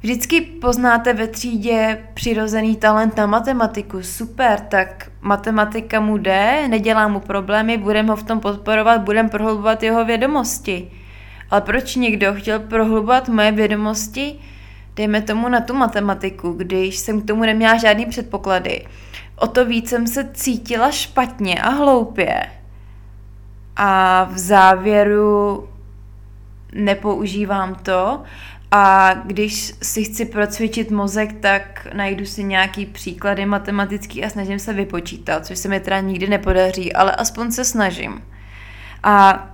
Vždycky 0.00 0.40
poznáte 0.40 1.12
ve 1.12 1.26
třídě 1.26 1.98
přirozený 2.14 2.76
talent 2.76 3.16
na 3.16 3.26
matematiku. 3.26 4.02
Super, 4.02 4.60
tak 4.60 5.10
matematika 5.20 6.00
mu 6.00 6.18
jde, 6.18 6.68
nedělá 6.68 7.08
mu 7.08 7.20
problémy, 7.20 7.76
budeme 7.76 8.08
ho 8.08 8.16
v 8.16 8.22
tom 8.22 8.40
podporovat, 8.40 9.00
budeme 9.00 9.28
prohlubovat 9.28 9.82
jeho 9.82 10.04
vědomosti. 10.04 10.90
Ale 11.50 11.60
proč 11.60 11.96
někdo 11.96 12.34
chtěl 12.34 12.60
prohlubovat 12.60 13.28
moje 13.28 13.52
vědomosti, 13.52 14.34
dejme 14.96 15.22
tomu 15.22 15.48
na 15.48 15.60
tu 15.60 15.74
matematiku, 15.74 16.52
když 16.52 16.96
jsem 16.96 17.22
k 17.22 17.26
tomu 17.26 17.42
neměla 17.42 17.76
žádný 17.76 18.06
předpoklady? 18.06 18.86
O 19.36 19.46
to 19.46 19.64
víc 19.64 19.88
jsem 19.88 20.06
se 20.06 20.30
cítila 20.34 20.90
špatně 20.90 21.62
a 21.62 21.68
hloupě. 21.68 22.42
A 23.76 24.24
v 24.24 24.38
závěru 24.38 25.68
nepoužívám 26.72 27.74
to 27.74 28.22
a 28.70 29.14
když 29.14 29.72
si 29.82 30.04
chci 30.04 30.24
procvičit 30.24 30.90
mozek, 30.90 31.32
tak 31.40 31.88
najdu 31.94 32.26
si 32.26 32.44
nějaký 32.44 32.86
příklady 32.86 33.46
matematický 33.46 34.24
a 34.24 34.30
snažím 34.30 34.58
se 34.58 34.72
vypočítat, 34.72 35.46
což 35.46 35.58
se 35.58 35.68
mi 35.68 35.80
teda 35.80 36.00
nikdy 36.00 36.28
nepodaří, 36.28 36.92
ale 36.92 37.12
aspoň 37.12 37.52
se 37.52 37.64
snažím. 37.64 38.22
A 39.02 39.46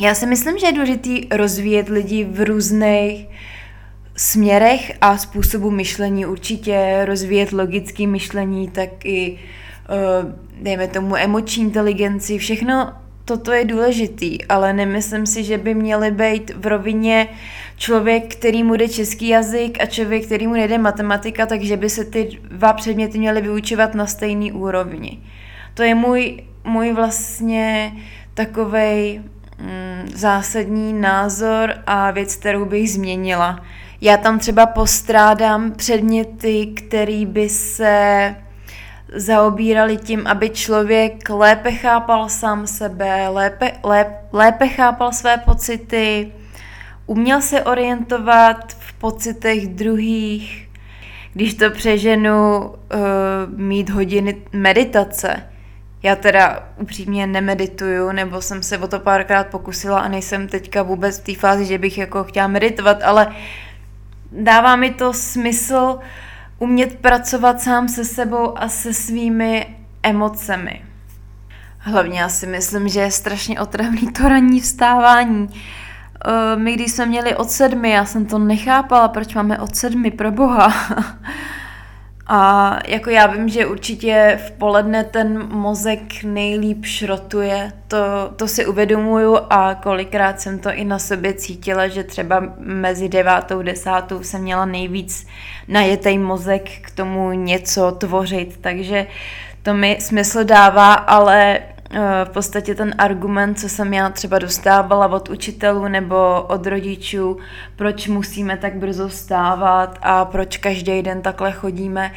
já 0.00 0.14
si 0.14 0.26
myslím, 0.26 0.58
že 0.58 0.66
je 0.66 0.72
důležité 0.72 1.36
rozvíjet 1.36 1.88
lidi 1.88 2.24
v 2.24 2.44
různých 2.44 3.26
směrech 4.16 4.92
a 5.00 5.18
způsobu 5.18 5.70
myšlení. 5.70 6.26
Určitě 6.26 7.04
rozvíjet 7.04 7.52
logické 7.52 8.06
myšlení, 8.06 8.70
tak 8.70 9.04
i 9.04 9.38
eh, 9.38 10.34
dejme 10.62 10.88
tomu 10.88 11.16
emoční 11.16 11.62
inteligenci, 11.62 12.38
všechno 12.38 13.01
toto 13.32 13.52
je 13.52 13.64
důležitý, 13.64 14.44
ale 14.44 14.72
nemyslím 14.72 15.26
si, 15.26 15.44
že 15.44 15.58
by 15.58 15.74
měly 15.74 16.10
být 16.10 16.50
v 16.56 16.66
rovině 16.66 17.28
člověk, 17.76 18.34
který 18.34 18.62
mu 18.62 18.74
jde 18.74 18.88
český 18.88 19.28
jazyk 19.28 19.82
a 19.82 19.86
člověk, 19.86 20.26
který 20.26 20.46
mu 20.46 20.52
nejde 20.52 20.78
matematika, 20.78 21.46
takže 21.46 21.76
by 21.76 21.90
se 21.90 22.04
ty 22.04 22.38
dva 22.50 22.72
předměty 22.72 23.18
měly 23.18 23.40
vyučovat 23.40 23.94
na 23.94 24.06
stejný 24.06 24.52
úrovni. 24.52 25.18
To 25.74 25.82
je 25.82 25.94
můj, 25.94 26.44
můj 26.64 26.92
vlastně 26.92 27.92
takovej 28.34 29.22
mm, 29.58 30.08
zásadní 30.14 30.92
názor 30.92 31.74
a 31.86 32.10
věc, 32.10 32.36
kterou 32.36 32.64
bych 32.64 32.90
změnila. 32.90 33.64
Já 34.00 34.16
tam 34.16 34.38
třeba 34.38 34.66
postrádám 34.66 35.72
předměty, 35.72 36.66
který 36.66 37.26
by 37.26 37.48
se 37.48 38.34
zaobírali 39.14 39.96
tím, 39.96 40.26
aby 40.26 40.50
člověk 40.50 41.30
lépe 41.30 41.72
chápal 41.72 42.28
sám 42.28 42.66
sebe, 42.66 43.28
lépe, 43.28 43.72
lép, 43.84 44.08
lépe 44.32 44.68
chápal 44.68 45.12
své 45.12 45.36
pocity, 45.36 46.32
uměl 47.06 47.40
se 47.40 47.62
orientovat 47.62 48.72
v 48.72 48.92
pocitech 48.92 49.68
druhých, 49.68 50.68
když 51.34 51.54
to 51.54 51.70
přeženu, 51.70 52.60
uh, 52.60 52.70
mít 53.56 53.90
hodiny 53.90 54.36
meditace. 54.52 55.42
Já 56.02 56.16
teda 56.16 56.68
upřímně 56.78 57.26
nemedituju, 57.26 58.12
nebo 58.12 58.40
jsem 58.42 58.62
se 58.62 58.78
o 58.78 58.88
to 58.88 59.00
párkrát 59.00 59.46
pokusila 59.46 60.00
a 60.00 60.08
nejsem 60.08 60.48
teďka 60.48 60.82
vůbec 60.82 61.18
v 61.18 61.24
té 61.24 61.34
fázi, 61.34 61.64
že 61.64 61.78
bych 61.78 61.98
jako 61.98 62.24
chtěla 62.24 62.46
meditovat, 62.46 63.02
ale 63.02 63.34
dává 64.32 64.76
mi 64.76 64.90
to 64.90 65.12
smysl 65.12 65.98
umět 66.62 66.98
pracovat 66.98 67.60
sám 67.60 67.88
se 67.88 68.04
sebou 68.04 68.58
a 68.58 68.68
se 68.68 68.94
svými 68.94 69.76
emocemi. 70.02 70.84
Hlavně 71.78 72.20
já 72.20 72.28
si 72.28 72.46
myslím, 72.46 72.88
že 72.88 73.00
je 73.00 73.10
strašně 73.10 73.60
otravný 73.60 74.12
to 74.12 74.28
ranní 74.28 74.60
vstávání. 74.60 75.48
Eh, 76.26 76.56
my 76.56 76.74
když 76.74 76.92
jsme 76.92 77.06
měli 77.06 77.36
od 77.36 77.50
sedmi, 77.50 77.90
já 77.90 78.04
jsem 78.04 78.26
to 78.26 78.38
nechápala, 78.38 79.08
proč 79.08 79.34
máme 79.34 79.58
od 79.58 79.76
sedmi, 79.76 80.10
pro 80.10 80.32
boha. 80.32 80.72
A 82.26 82.78
jako 82.88 83.10
já 83.10 83.26
vím, 83.26 83.48
že 83.48 83.66
určitě 83.66 84.40
v 84.46 84.50
poledne 84.50 85.04
ten 85.04 85.48
mozek 85.48 86.24
nejlíp 86.24 86.84
šrotuje, 86.84 87.72
to, 87.88 87.98
to 88.36 88.48
si 88.48 88.66
uvědomuju 88.66 89.38
a 89.50 89.74
kolikrát 89.74 90.40
jsem 90.40 90.58
to 90.58 90.72
i 90.72 90.84
na 90.84 90.98
sobě 90.98 91.34
cítila, 91.34 91.88
že 91.88 92.04
třeba 92.04 92.42
mezi 92.58 93.08
devátou, 93.08 93.62
desátou 93.62 94.22
jsem 94.22 94.42
měla 94.42 94.64
nejvíc 94.64 95.26
najetej 95.68 96.18
mozek 96.18 96.68
k 96.82 96.90
tomu 96.90 97.32
něco 97.32 97.92
tvořit, 97.92 98.58
takže 98.60 99.06
to 99.62 99.74
mi 99.74 99.98
smysl 100.00 100.44
dává, 100.44 100.94
ale 100.94 101.58
v 102.24 102.28
podstatě 102.28 102.74
ten 102.74 102.94
argument, 102.98 103.54
co 103.54 103.68
jsem 103.68 103.94
já 103.94 104.08
třeba 104.10 104.38
dostávala 104.38 105.06
od 105.06 105.28
učitelů 105.28 105.88
nebo 105.88 106.42
od 106.48 106.66
rodičů, 106.66 107.38
proč 107.76 108.08
musíme 108.08 108.56
tak 108.56 108.76
brzo 108.76 109.08
vstávat 109.08 109.98
a 110.02 110.24
proč 110.24 110.56
každý 110.56 111.02
den 111.02 111.22
takhle 111.22 111.52
chodíme, 111.52 112.12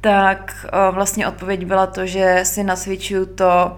tak 0.00 0.66
eh, 0.66 0.90
vlastně 0.90 1.28
odpověď 1.28 1.64
byla 1.64 1.86
to, 1.86 2.06
že 2.06 2.40
si 2.42 2.64
nasvědčuju 2.64 3.26
to, 3.26 3.76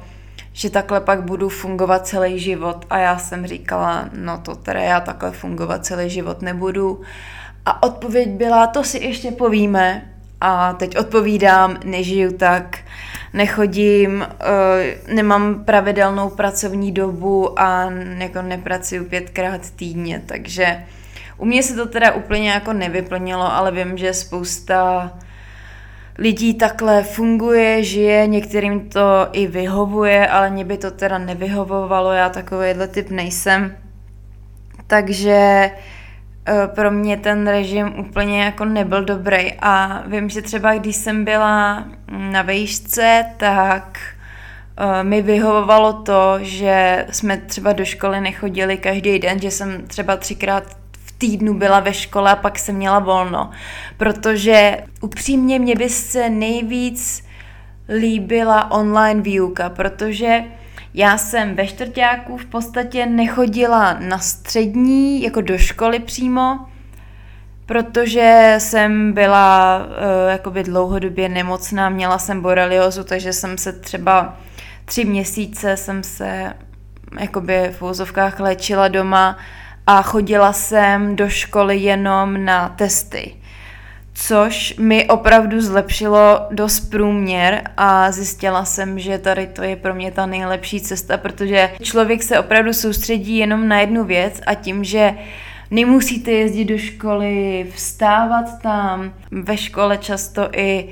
že 0.53 0.71
takhle 0.71 1.01
pak 1.01 1.23
budu 1.23 1.49
fungovat 1.49 2.07
celý 2.07 2.39
život. 2.39 2.87
A 2.91 2.99
já 2.99 3.19
jsem 3.19 3.47
říkala, 3.47 4.09
no 4.13 4.39
to 4.39 4.55
teda 4.55 4.81
já 4.81 5.01
takhle 5.01 5.31
fungovat 5.31 5.87
celý 5.87 6.11
život 6.11 6.43
nebudu. 6.43 7.01
A 7.67 7.83
odpověď 7.83 8.29
byla, 8.29 8.67
to 8.67 8.85
si 8.85 8.99
ještě 8.99 9.31
povíme. 9.31 10.09
A 10.41 10.73
teď 10.73 10.99
odpovídám, 10.99 11.77
nežiju 11.85 12.33
tak, 12.33 12.79
nechodím, 13.33 14.27
uh, 15.09 15.15
nemám 15.15 15.65
pravidelnou 15.65 16.31
pracovní 16.31 16.93
dobu 16.93 17.61
a 17.61 17.93
jako 18.19 18.43
nepracuju 18.43 19.05
pětkrát 19.05 19.71
týdně, 19.71 20.23
takže 20.27 20.85
u 21.39 21.45
mě 21.45 21.63
se 21.63 21.75
to 21.75 21.87
teda 21.87 22.13
úplně 22.13 22.51
jako 22.51 22.73
nevyplnilo, 22.73 23.53
ale 23.53 23.73
vím, 23.73 23.99
že 23.99 24.15
spousta 24.15 25.13
lidí 26.19 26.55
takhle 26.55 27.03
funguje, 27.03 27.85
žije, 27.85 28.27
některým 28.27 28.89
to 28.89 29.29
i 29.33 29.47
vyhovuje, 29.47 30.29
ale 30.29 30.51
mě 30.51 30.65
by 30.65 30.77
to 30.77 30.91
teda 30.91 31.19
nevyhovovalo, 31.19 32.13
já 32.13 32.29
takovýhle 32.29 32.89
typ 32.89 33.11
nejsem. 33.11 33.77
Takže 34.87 35.71
uh, 35.75 35.81
Eh, 35.81 36.02
pro 36.67 36.91
mě 36.91 37.17
ten 37.17 37.47
režim 37.49 37.93
úplně 37.99 38.43
jako 38.43 38.65
nebyl 38.65 39.05
dobrý 39.05 39.53
a 39.61 40.03
vím, 40.07 40.31
že 40.31 40.43
třeba 40.43 40.75
když 40.75 40.97
jsem 40.97 41.25
byla 41.25 41.85
na 42.09 42.43
vejšce, 42.43 43.25
tak 43.37 44.01
eh, 44.77 45.05
mi 45.05 45.23
vyhovovalo 45.23 45.93
to, 45.93 46.39
že 46.41 47.07
jsme 47.11 47.37
třeba 47.37 47.73
do 47.73 47.85
školy 47.85 48.21
nechodili 48.21 48.77
každý 48.77 49.19
den, 49.19 49.41
že 49.41 49.51
jsem 49.51 49.87
třeba 49.87 50.17
třikrát 50.17 50.65
v 51.05 51.13
týdnu 51.19 51.55
byla 51.55 51.81
ve 51.81 51.95
škole 51.95 52.31
a 52.31 52.37
pak 52.37 52.59
jsem 52.59 52.75
měla 52.77 52.99
volno. 52.99 53.51
Protože 53.97 54.79
upřímně 55.01 55.59
mě 55.59 55.75
by 55.75 55.89
se 55.89 56.31
nejvíc 56.31 57.25
líbila 57.99 58.71
online 58.71 59.23
výuka, 59.23 59.71
protože 59.71 60.45
já 60.95 61.19
jsem 61.19 61.55
ve 61.55 61.67
čtvrtáku 61.67 62.37
v 62.37 62.45
podstatě 62.45 63.07
nechodila 63.07 63.93
na 63.93 64.19
střední, 64.19 65.23
jako 65.23 65.41
do 65.41 65.59
školy 65.59 65.99
přímo, 65.99 66.67
protože 67.67 68.55
jsem 68.59 69.13
byla 69.13 69.79
uh, 69.79 70.31
jakoby 70.31 70.63
dlouhodobě 70.63 71.29
nemocná, 71.29 71.89
měla 71.89 72.19
jsem 72.19 72.41
boreliozu, 72.41 73.05
takže 73.05 73.33
jsem 73.33 73.59
se 73.59 73.73
třeba 73.73 74.37
tři 74.85 75.05
měsíce 75.05 75.77
jsem 75.77 76.03
se 76.03 76.53
jakoby 77.21 77.71
v 77.79 77.83
úzovkách 77.83 78.41
léčila 78.41 78.89
doma 78.89 79.39
a 79.87 80.03
chodila 80.03 80.53
jsem 80.53 81.17
do 81.17 81.29
školy 81.29 81.77
jenom 81.77 82.45
na 82.45 82.69
testy 82.69 83.35
což 84.15 84.75
mi 84.79 85.07
opravdu 85.07 85.61
zlepšilo 85.61 86.47
dost 86.51 86.81
průměr 86.81 87.63
a 87.77 88.13
zjistila 88.13 88.65
jsem, 88.65 88.99
že 88.99 89.19
tady 89.19 89.47
to 89.47 89.63
je 89.63 89.77
pro 89.77 89.95
mě 89.95 90.11
ta 90.11 90.27
nejlepší 90.27 90.81
cesta, 90.81 91.17
protože 91.17 91.71
člověk 91.83 92.23
se 92.23 92.39
opravdu 92.39 92.73
soustředí 92.73 93.37
jenom 93.37 93.69
na 93.69 93.81
jednu 93.81 94.05
věc 94.05 94.41
a 94.47 94.55
tím, 94.55 94.85
že 94.85 95.15
nemusíte 95.71 96.31
jezdit 96.31 96.65
do 96.65 96.79
školy, 96.79 97.67
vstávat 97.75 98.63
tam, 98.63 99.13
ve 99.31 99.57
škole 99.57 99.99
často 99.99 100.49
i 100.53 100.89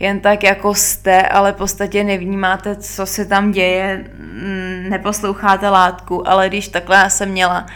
jen 0.00 0.20
tak 0.20 0.44
jako 0.44 0.74
jste, 0.74 1.22
ale 1.22 1.52
v 1.52 1.56
podstatě 1.56 2.04
nevnímáte, 2.04 2.76
co 2.76 3.06
se 3.06 3.24
tam 3.24 3.52
děje, 3.52 4.04
mm, 4.18 4.86
neposloucháte 4.88 5.68
látku, 5.68 6.28
ale 6.28 6.48
když 6.48 6.68
takhle 6.68 6.96
já 6.96 7.08
jsem 7.08 7.28
měla 7.28 7.66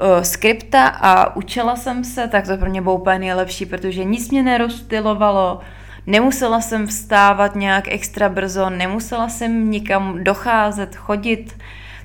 uh, 0.00 0.22
skripta 0.22 0.86
a 0.86 1.36
učila 1.36 1.76
jsem 1.76 2.04
se, 2.04 2.28
tak 2.28 2.46
to 2.46 2.56
pro 2.56 2.70
mě 2.70 2.82
bylo 2.82 2.94
úplně 2.94 3.18
nejlepší, 3.18 3.66
protože 3.66 4.04
nic 4.04 4.30
mě 4.30 4.42
nerozstylovalo, 4.42 5.60
nemusela 6.06 6.60
jsem 6.60 6.86
vstávat 6.86 7.56
nějak 7.56 7.88
extra 7.88 8.28
brzo, 8.28 8.70
nemusela 8.70 9.28
jsem 9.28 9.70
nikam 9.70 10.24
docházet, 10.24 10.96
chodit, 10.96 11.56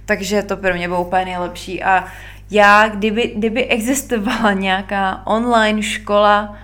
takže 0.05 0.43
to 0.43 0.57
pro 0.57 0.73
mě 0.73 0.87
bylo 0.87 1.01
úplně 1.01 1.25
nejlepší 1.25 1.83
a 1.83 2.05
já, 2.51 2.87
kdyby, 2.87 3.33
kdyby 3.35 3.65
existovala 3.65 4.53
nějaká 4.53 5.21
online 5.25 5.83
škola, 5.83 6.57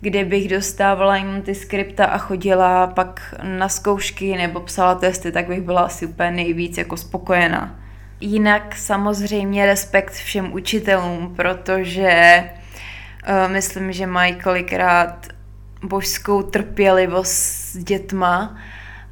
kde 0.00 0.24
bych 0.24 0.48
dostávala 0.48 1.16
jenom 1.16 1.42
ty 1.42 1.54
skripta 1.54 2.04
a 2.04 2.18
chodila 2.18 2.86
pak 2.86 3.34
na 3.42 3.68
zkoušky 3.68 4.36
nebo 4.36 4.60
psala 4.60 4.94
testy, 4.94 5.32
tak 5.32 5.48
bych 5.48 5.60
byla 5.60 5.80
asi 5.80 6.06
úplně 6.06 6.30
nejvíc 6.30 6.78
jako 6.78 6.96
spokojená. 6.96 7.81
Jinak 8.22 8.76
samozřejmě 8.76 9.66
respekt 9.66 10.12
všem 10.12 10.52
učitelům, 10.52 11.34
protože 11.36 12.44
uh, 13.28 13.52
myslím, 13.52 13.92
že 13.92 14.06
mají 14.06 14.34
kolikrát 14.34 15.26
božskou 15.82 16.42
trpělivost 16.42 17.32
s 17.32 17.76
dětma 17.76 18.56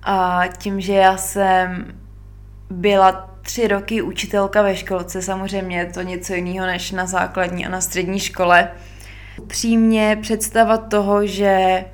a 0.03 0.43
tím, 0.59 0.81
že 0.81 0.93
já 0.93 1.17
jsem 1.17 1.95
byla 2.71 3.31
tři 3.43 3.69
roky 3.69 4.03
učitelka 4.03 4.63
ve 4.63 4.77
školce, 4.77 5.23
samozřejmě 5.23 5.79
je 5.79 5.87
to 5.87 6.03
něco 6.03 6.35
jiného 6.35 6.67
než 6.67 6.91
na 6.91 7.07
základní 7.07 7.67
a 7.67 7.71
na 7.71 7.81
střední 7.81 8.21
škole, 8.21 8.71
Upřímně 9.41 10.19
představa 10.23 10.77
toho, 10.77 11.27
že 11.27 11.85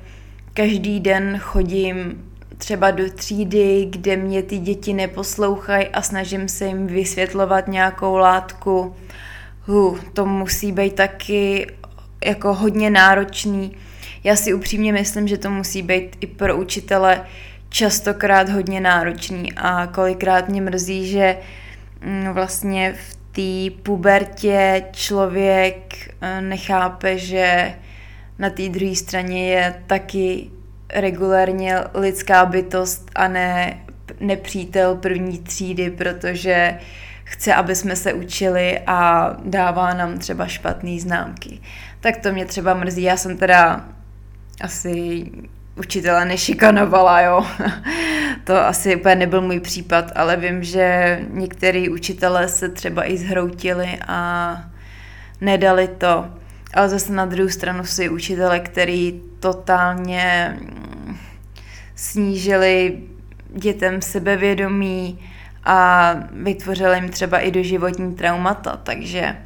každý 0.53 0.99
den 0.99 1.37
chodím 1.37 2.23
třeba 2.57 2.91
do 2.91 3.11
třídy, 3.11 3.87
kde 3.89 4.17
mě 4.17 4.43
ty 4.43 4.57
děti 4.57 4.93
neposlouchají 4.93 5.87
a 5.87 6.01
snažím 6.01 6.47
se 6.47 6.65
jim 6.65 6.87
vysvětlovat 6.87 7.67
nějakou 7.67 8.17
látku, 8.17 8.95
hu, 9.61 9.97
to 10.13 10.25
musí 10.25 10.71
být 10.71 10.95
taky 10.95 11.67
jako 12.25 12.53
hodně 12.53 12.89
náročný. 12.89 13.75
Já 14.23 14.35
si 14.35 14.53
upřímně 14.53 14.93
myslím, 14.93 15.27
že 15.27 15.37
to 15.37 15.49
musí 15.49 15.81
být 15.81 16.17
i 16.19 16.27
pro 16.27 16.57
učitele 16.57 17.25
častokrát 17.69 18.49
hodně 18.49 18.81
náročný 18.81 19.53
a 19.53 19.87
kolikrát 19.87 20.49
mě 20.49 20.61
mrzí, 20.61 21.07
že 21.07 21.37
mm, 22.01 22.27
vlastně 22.33 22.93
v 22.93 23.17
té 23.31 23.81
pubertě 23.83 24.83
člověk 24.91 26.09
eh, 26.21 26.41
nechápe, 26.41 27.17
že 27.17 27.75
na 28.39 28.49
té 28.49 28.69
druhé 28.69 28.95
straně 28.95 29.51
je 29.51 29.83
taky 29.87 30.49
regulárně 30.93 31.77
lidská 31.93 32.45
bytost 32.45 33.11
a 33.15 33.27
ne 33.27 33.77
nepřítel 34.19 34.95
první 34.95 35.39
třídy, 35.39 35.91
protože 35.91 36.79
chce, 37.23 37.53
aby 37.53 37.75
jsme 37.75 37.95
se 37.95 38.13
učili 38.13 38.79
a 38.87 39.29
dává 39.43 39.93
nám 39.93 40.17
třeba 40.17 40.47
špatné 40.47 40.99
známky. 40.99 41.59
Tak 41.99 42.17
to 42.17 42.31
mě 42.31 42.45
třeba 42.45 42.73
mrzí. 42.73 43.03
Já 43.03 43.17
jsem 43.17 43.37
teda 43.37 43.85
asi 44.61 45.25
učitele 45.75 46.25
nešikanovala, 46.25 47.21
jo. 47.21 47.45
to 48.43 48.65
asi 48.65 48.95
úplně 48.95 49.15
nebyl 49.15 49.41
můj 49.41 49.59
případ, 49.59 50.11
ale 50.15 50.37
vím, 50.37 50.63
že 50.63 51.19
některý 51.29 51.89
učitelé 51.89 52.47
se 52.47 52.69
třeba 52.69 53.09
i 53.09 53.17
zhroutili 53.17 53.99
a 54.07 54.61
nedali 55.41 55.87
to. 55.87 56.36
Ale 56.73 56.89
zase 56.89 57.13
na 57.13 57.25
druhou 57.25 57.49
stranu 57.49 57.85
si 57.85 58.09
učitele, 58.09 58.59
který 58.59 59.21
totálně 59.39 60.57
mm, 60.61 61.17
snížili 61.95 62.97
dětem 63.55 64.01
sebevědomí 64.01 65.19
a 65.63 66.13
vytvořili 66.31 66.97
jim 66.97 67.09
třeba 67.09 67.39
i 67.39 67.51
doživotní 67.51 68.15
traumata, 68.15 68.77
takže 68.77 69.37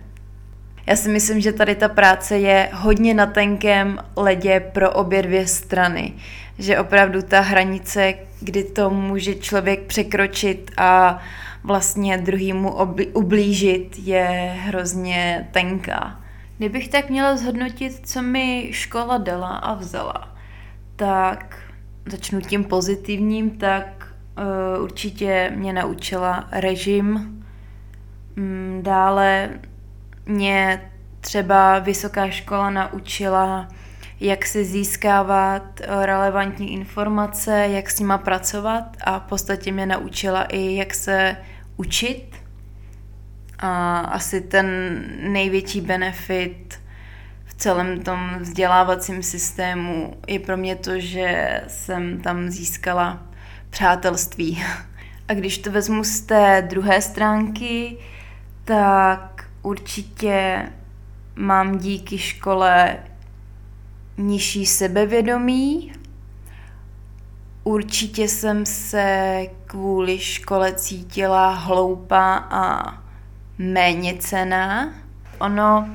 já 0.87 0.95
si 0.95 1.09
myslím, 1.09 1.41
že 1.41 1.51
tady 1.51 1.75
ta 1.75 1.89
práce 1.89 2.37
je 2.37 2.69
hodně 2.73 3.13
na 3.13 3.25
tenkém 3.25 3.99
ledě 4.15 4.59
pro 4.59 4.91
obě 4.91 5.21
dvě 5.21 5.47
strany. 5.47 6.13
Že 6.59 6.79
opravdu 6.79 7.21
ta 7.21 7.39
hranice, 7.39 8.13
kdy 8.39 8.63
to 8.63 8.89
může 8.89 9.35
člověk 9.35 9.81
překročit 9.81 10.71
a 10.77 11.19
vlastně 11.63 12.17
druhýmu 12.17 12.77
ublížit, 13.13 13.95
je 13.97 14.55
hrozně 14.59 15.47
tenká. 15.51 16.20
Kdybych 16.61 16.87
tak 16.87 17.09
měla 17.09 17.37
zhodnotit, 17.37 18.07
co 18.07 18.21
mi 18.21 18.69
škola 18.71 19.17
dala 19.17 19.47
a 19.47 19.73
vzala, 19.73 20.35
tak 20.95 21.59
začnu 22.05 22.41
tím 22.41 22.63
pozitivním, 22.63 23.49
tak 23.49 24.13
uh, 24.77 24.83
určitě 24.83 25.51
mě 25.55 25.73
naučila 25.73 26.47
režim, 26.51 27.13
mm, 28.35 28.79
dále 28.83 29.49
mě 30.25 30.91
třeba 31.21 31.79
vysoká 31.79 32.29
škola 32.29 32.69
naučila, 32.69 33.67
jak 34.19 34.45
se 34.45 34.63
získávat 34.63 35.81
eh, 35.81 36.05
relevantní 36.05 36.73
informace, 36.73 37.67
jak 37.71 37.89
s 37.89 37.99
nima 37.99 38.17
pracovat 38.17 38.97
a 39.03 39.19
v 39.19 39.23
podstatě 39.23 39.71
mě 39.71 39.85
naučila 39.85 40.43
i, 40.43 40.75
jak 40.75 40.93
se 40.93 41.37
učit. 41.77 42.30
A 43.61 43.99
asi 43.99 44.41
ten 44.41 44.67
největší 45.19 45.81
benefit 45.81 46.81
v 47.45 47.53
celém 47.53 48.01
tom 48.01 48.35
vzdělávacím 48.39 49.23
systému 49.23 50.17
je 50.27 50.39
pro 50.39 50.57
mě 50.57 50.75
to, 50.75 50.99
že 50.99 51.61
jsem 51.67 52.21
tam 52.21 52.49
získala 52.49 53.21
přátelství. 53.69 54.63
A 55.27 55.33
když 55.33 55.57
to 55.57 55.71
vezmu 55.71 56.03
z 56.03 56.21
té 56.21 56.67
druhé 56.69 57.01
stránky, 57.01 57.97
tak 58.65 59.45
určitě 59.61 60.65
mám 61.35 61.77
díky 61.77 62.17
škole 62.17 62.97
nižší 64.17 64.65
sebevědomí. 64.65 65.93
Určitě 67.63 68.27
jsem 68.27 68.65
se 68.65 69.41
kvůli 69.65 70.19
škole 70.19 70.73
cítila 70.73 71.49
hloupá 71.49 72.35
a 72.35 72.93
méně 73.61 74.13
cená. 74.19 74.93
Ono 75.39 75.87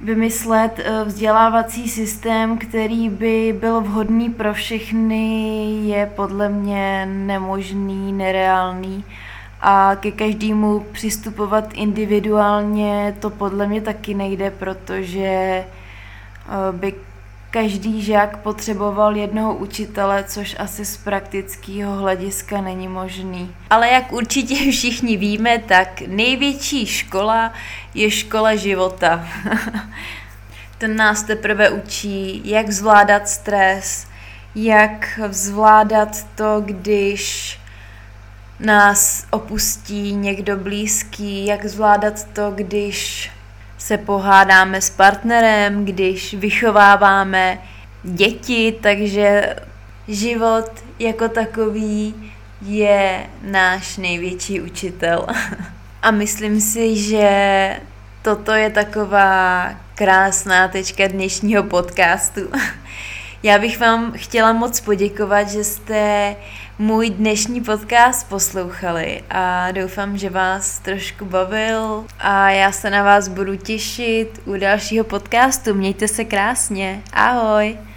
vymyslet 0.00 0.78
eh, 0.78 1.04
vzdělávací 1.04 1.88
systém, 1.88 2.58
který 2.58 3.08
by 3.08 3.56
byl 3.60 3.80
vhodný 3.80 4.30
pro 4.30 4.54
všechny, 4.54 5.64
je 5.88 6.06
podle 6.06 6.48
mě 6.48 7.06
nemožný, 7.06 8.12
nereálný 8.12 9.04
a 9.60 9.96
ke 10.00 10.10
každému 10.10 10.86
přistupovat 10.92 11.64
individuálně 11.74 13.16
to 13.20 13.30
podle 13.30 13.66
mě 13.66 13.80
taky 13.80 14.14
nejde, 14.14 14.50
protože 14.50 15.24
eh, 15.24 15.66
by 16.72 16.94
každý 17.50 18.02
žák 18.02 18.36
potřeboval 18.36 19.16
jednoho 19.16 19.54
učitele, 19.54 20.24
což 20.24 20.56
asi 20.58 20.84
z 20.84 20.96
praktického 20.96 21.96
hlediska 21.96 22.60
není 22.60 22.88
možný. 22.88 23.54
Ale 23.70 23.88
jak 23.88 24.12
určitě 24.12 24.54
všichni 24.70 25.16
víme, 25.16 25.58
tak 25.58 26.00
největší 26.06 26.86
škola 26.86 27.52
je 27.94 28.10
škola 28.10 28.54
života. 28.54 29.28
Ten 30.78 30.96
nás 30.96 31.22
teprve 31.22 31.70
učí, 31.70 32.42
jak 32.44 32.70
zvládat 32.70 33.28
stres, 33.28 34.06
jak 34.54 35.20
zvládat 35.30 36.26
to, 36.34 36.62
když 36.64 37.58
nás 38.60 39.26
opustí 39.30 40.12
někdo 40.12 40.56
blízký, 40.56 41.46
jak 41.46 41.66
zvládat 41.66 42.24
to, 42.32 42.50
když 42.50 43.30
se 43.88 43.98
pohádáme 43.98 44.80
s 44.80 44.90
partnerem, 44.90 45.84
když 45.84 46.34
vychováváme 46.34 47.58
děti, 48.02 48.78
takže 48.82 49.56
život 50.08 50.70
jako 50.98 51.28
takový 51.28 52.32
je 52.62 53.26
náš 53.42 53.96
největší 53.96 54.60
učitel. 54.60 55.26
A 56.02 56.10
myslím 56.10 56.60
si, 56.60 56.96
že 56.96 57.30
toto 58.22 58.52
je 58.52 58.70
taková 58.70 59.70
krásná 59.94 60.68
tečka 60.68 61.06
dnešního 61.06 61.62
podcastu. 61.62 62.40
Já 63.42 63.58
bych 63.58 63.80
vám 63.80 64.12
chtěla 64.16 64.52
moc 64.52 64.80
poděkovat, 64.80 65.48
že 65.48 65.64
jste 65.64 66.36
můj 66.78 67.10
dnešní 67.10 67.60
podcast 67.60 68.28
poslouchali 68.28 69.22
a 69.30 69.72
doufám, 69.72 70.18
že 70.18 70.30
vás 70.30 70.78
trošku 70.78 71.24
bavil 71.24 72.04
a 72.18 72.50
já 72.50 72.72
se 72.72 72.90
na 72.90 73.02
vás 73.02 73.28
budu 73.28 73.56
těšit 73.56 74.40
u 74.44 74.56
dalšího 74.56 75.04
podcastu. 75.04 75.74
Mějte 75.74 76.08
se 76.08 76.24
krásně. 76.24 77.02
Ahoj! 77.12 77.87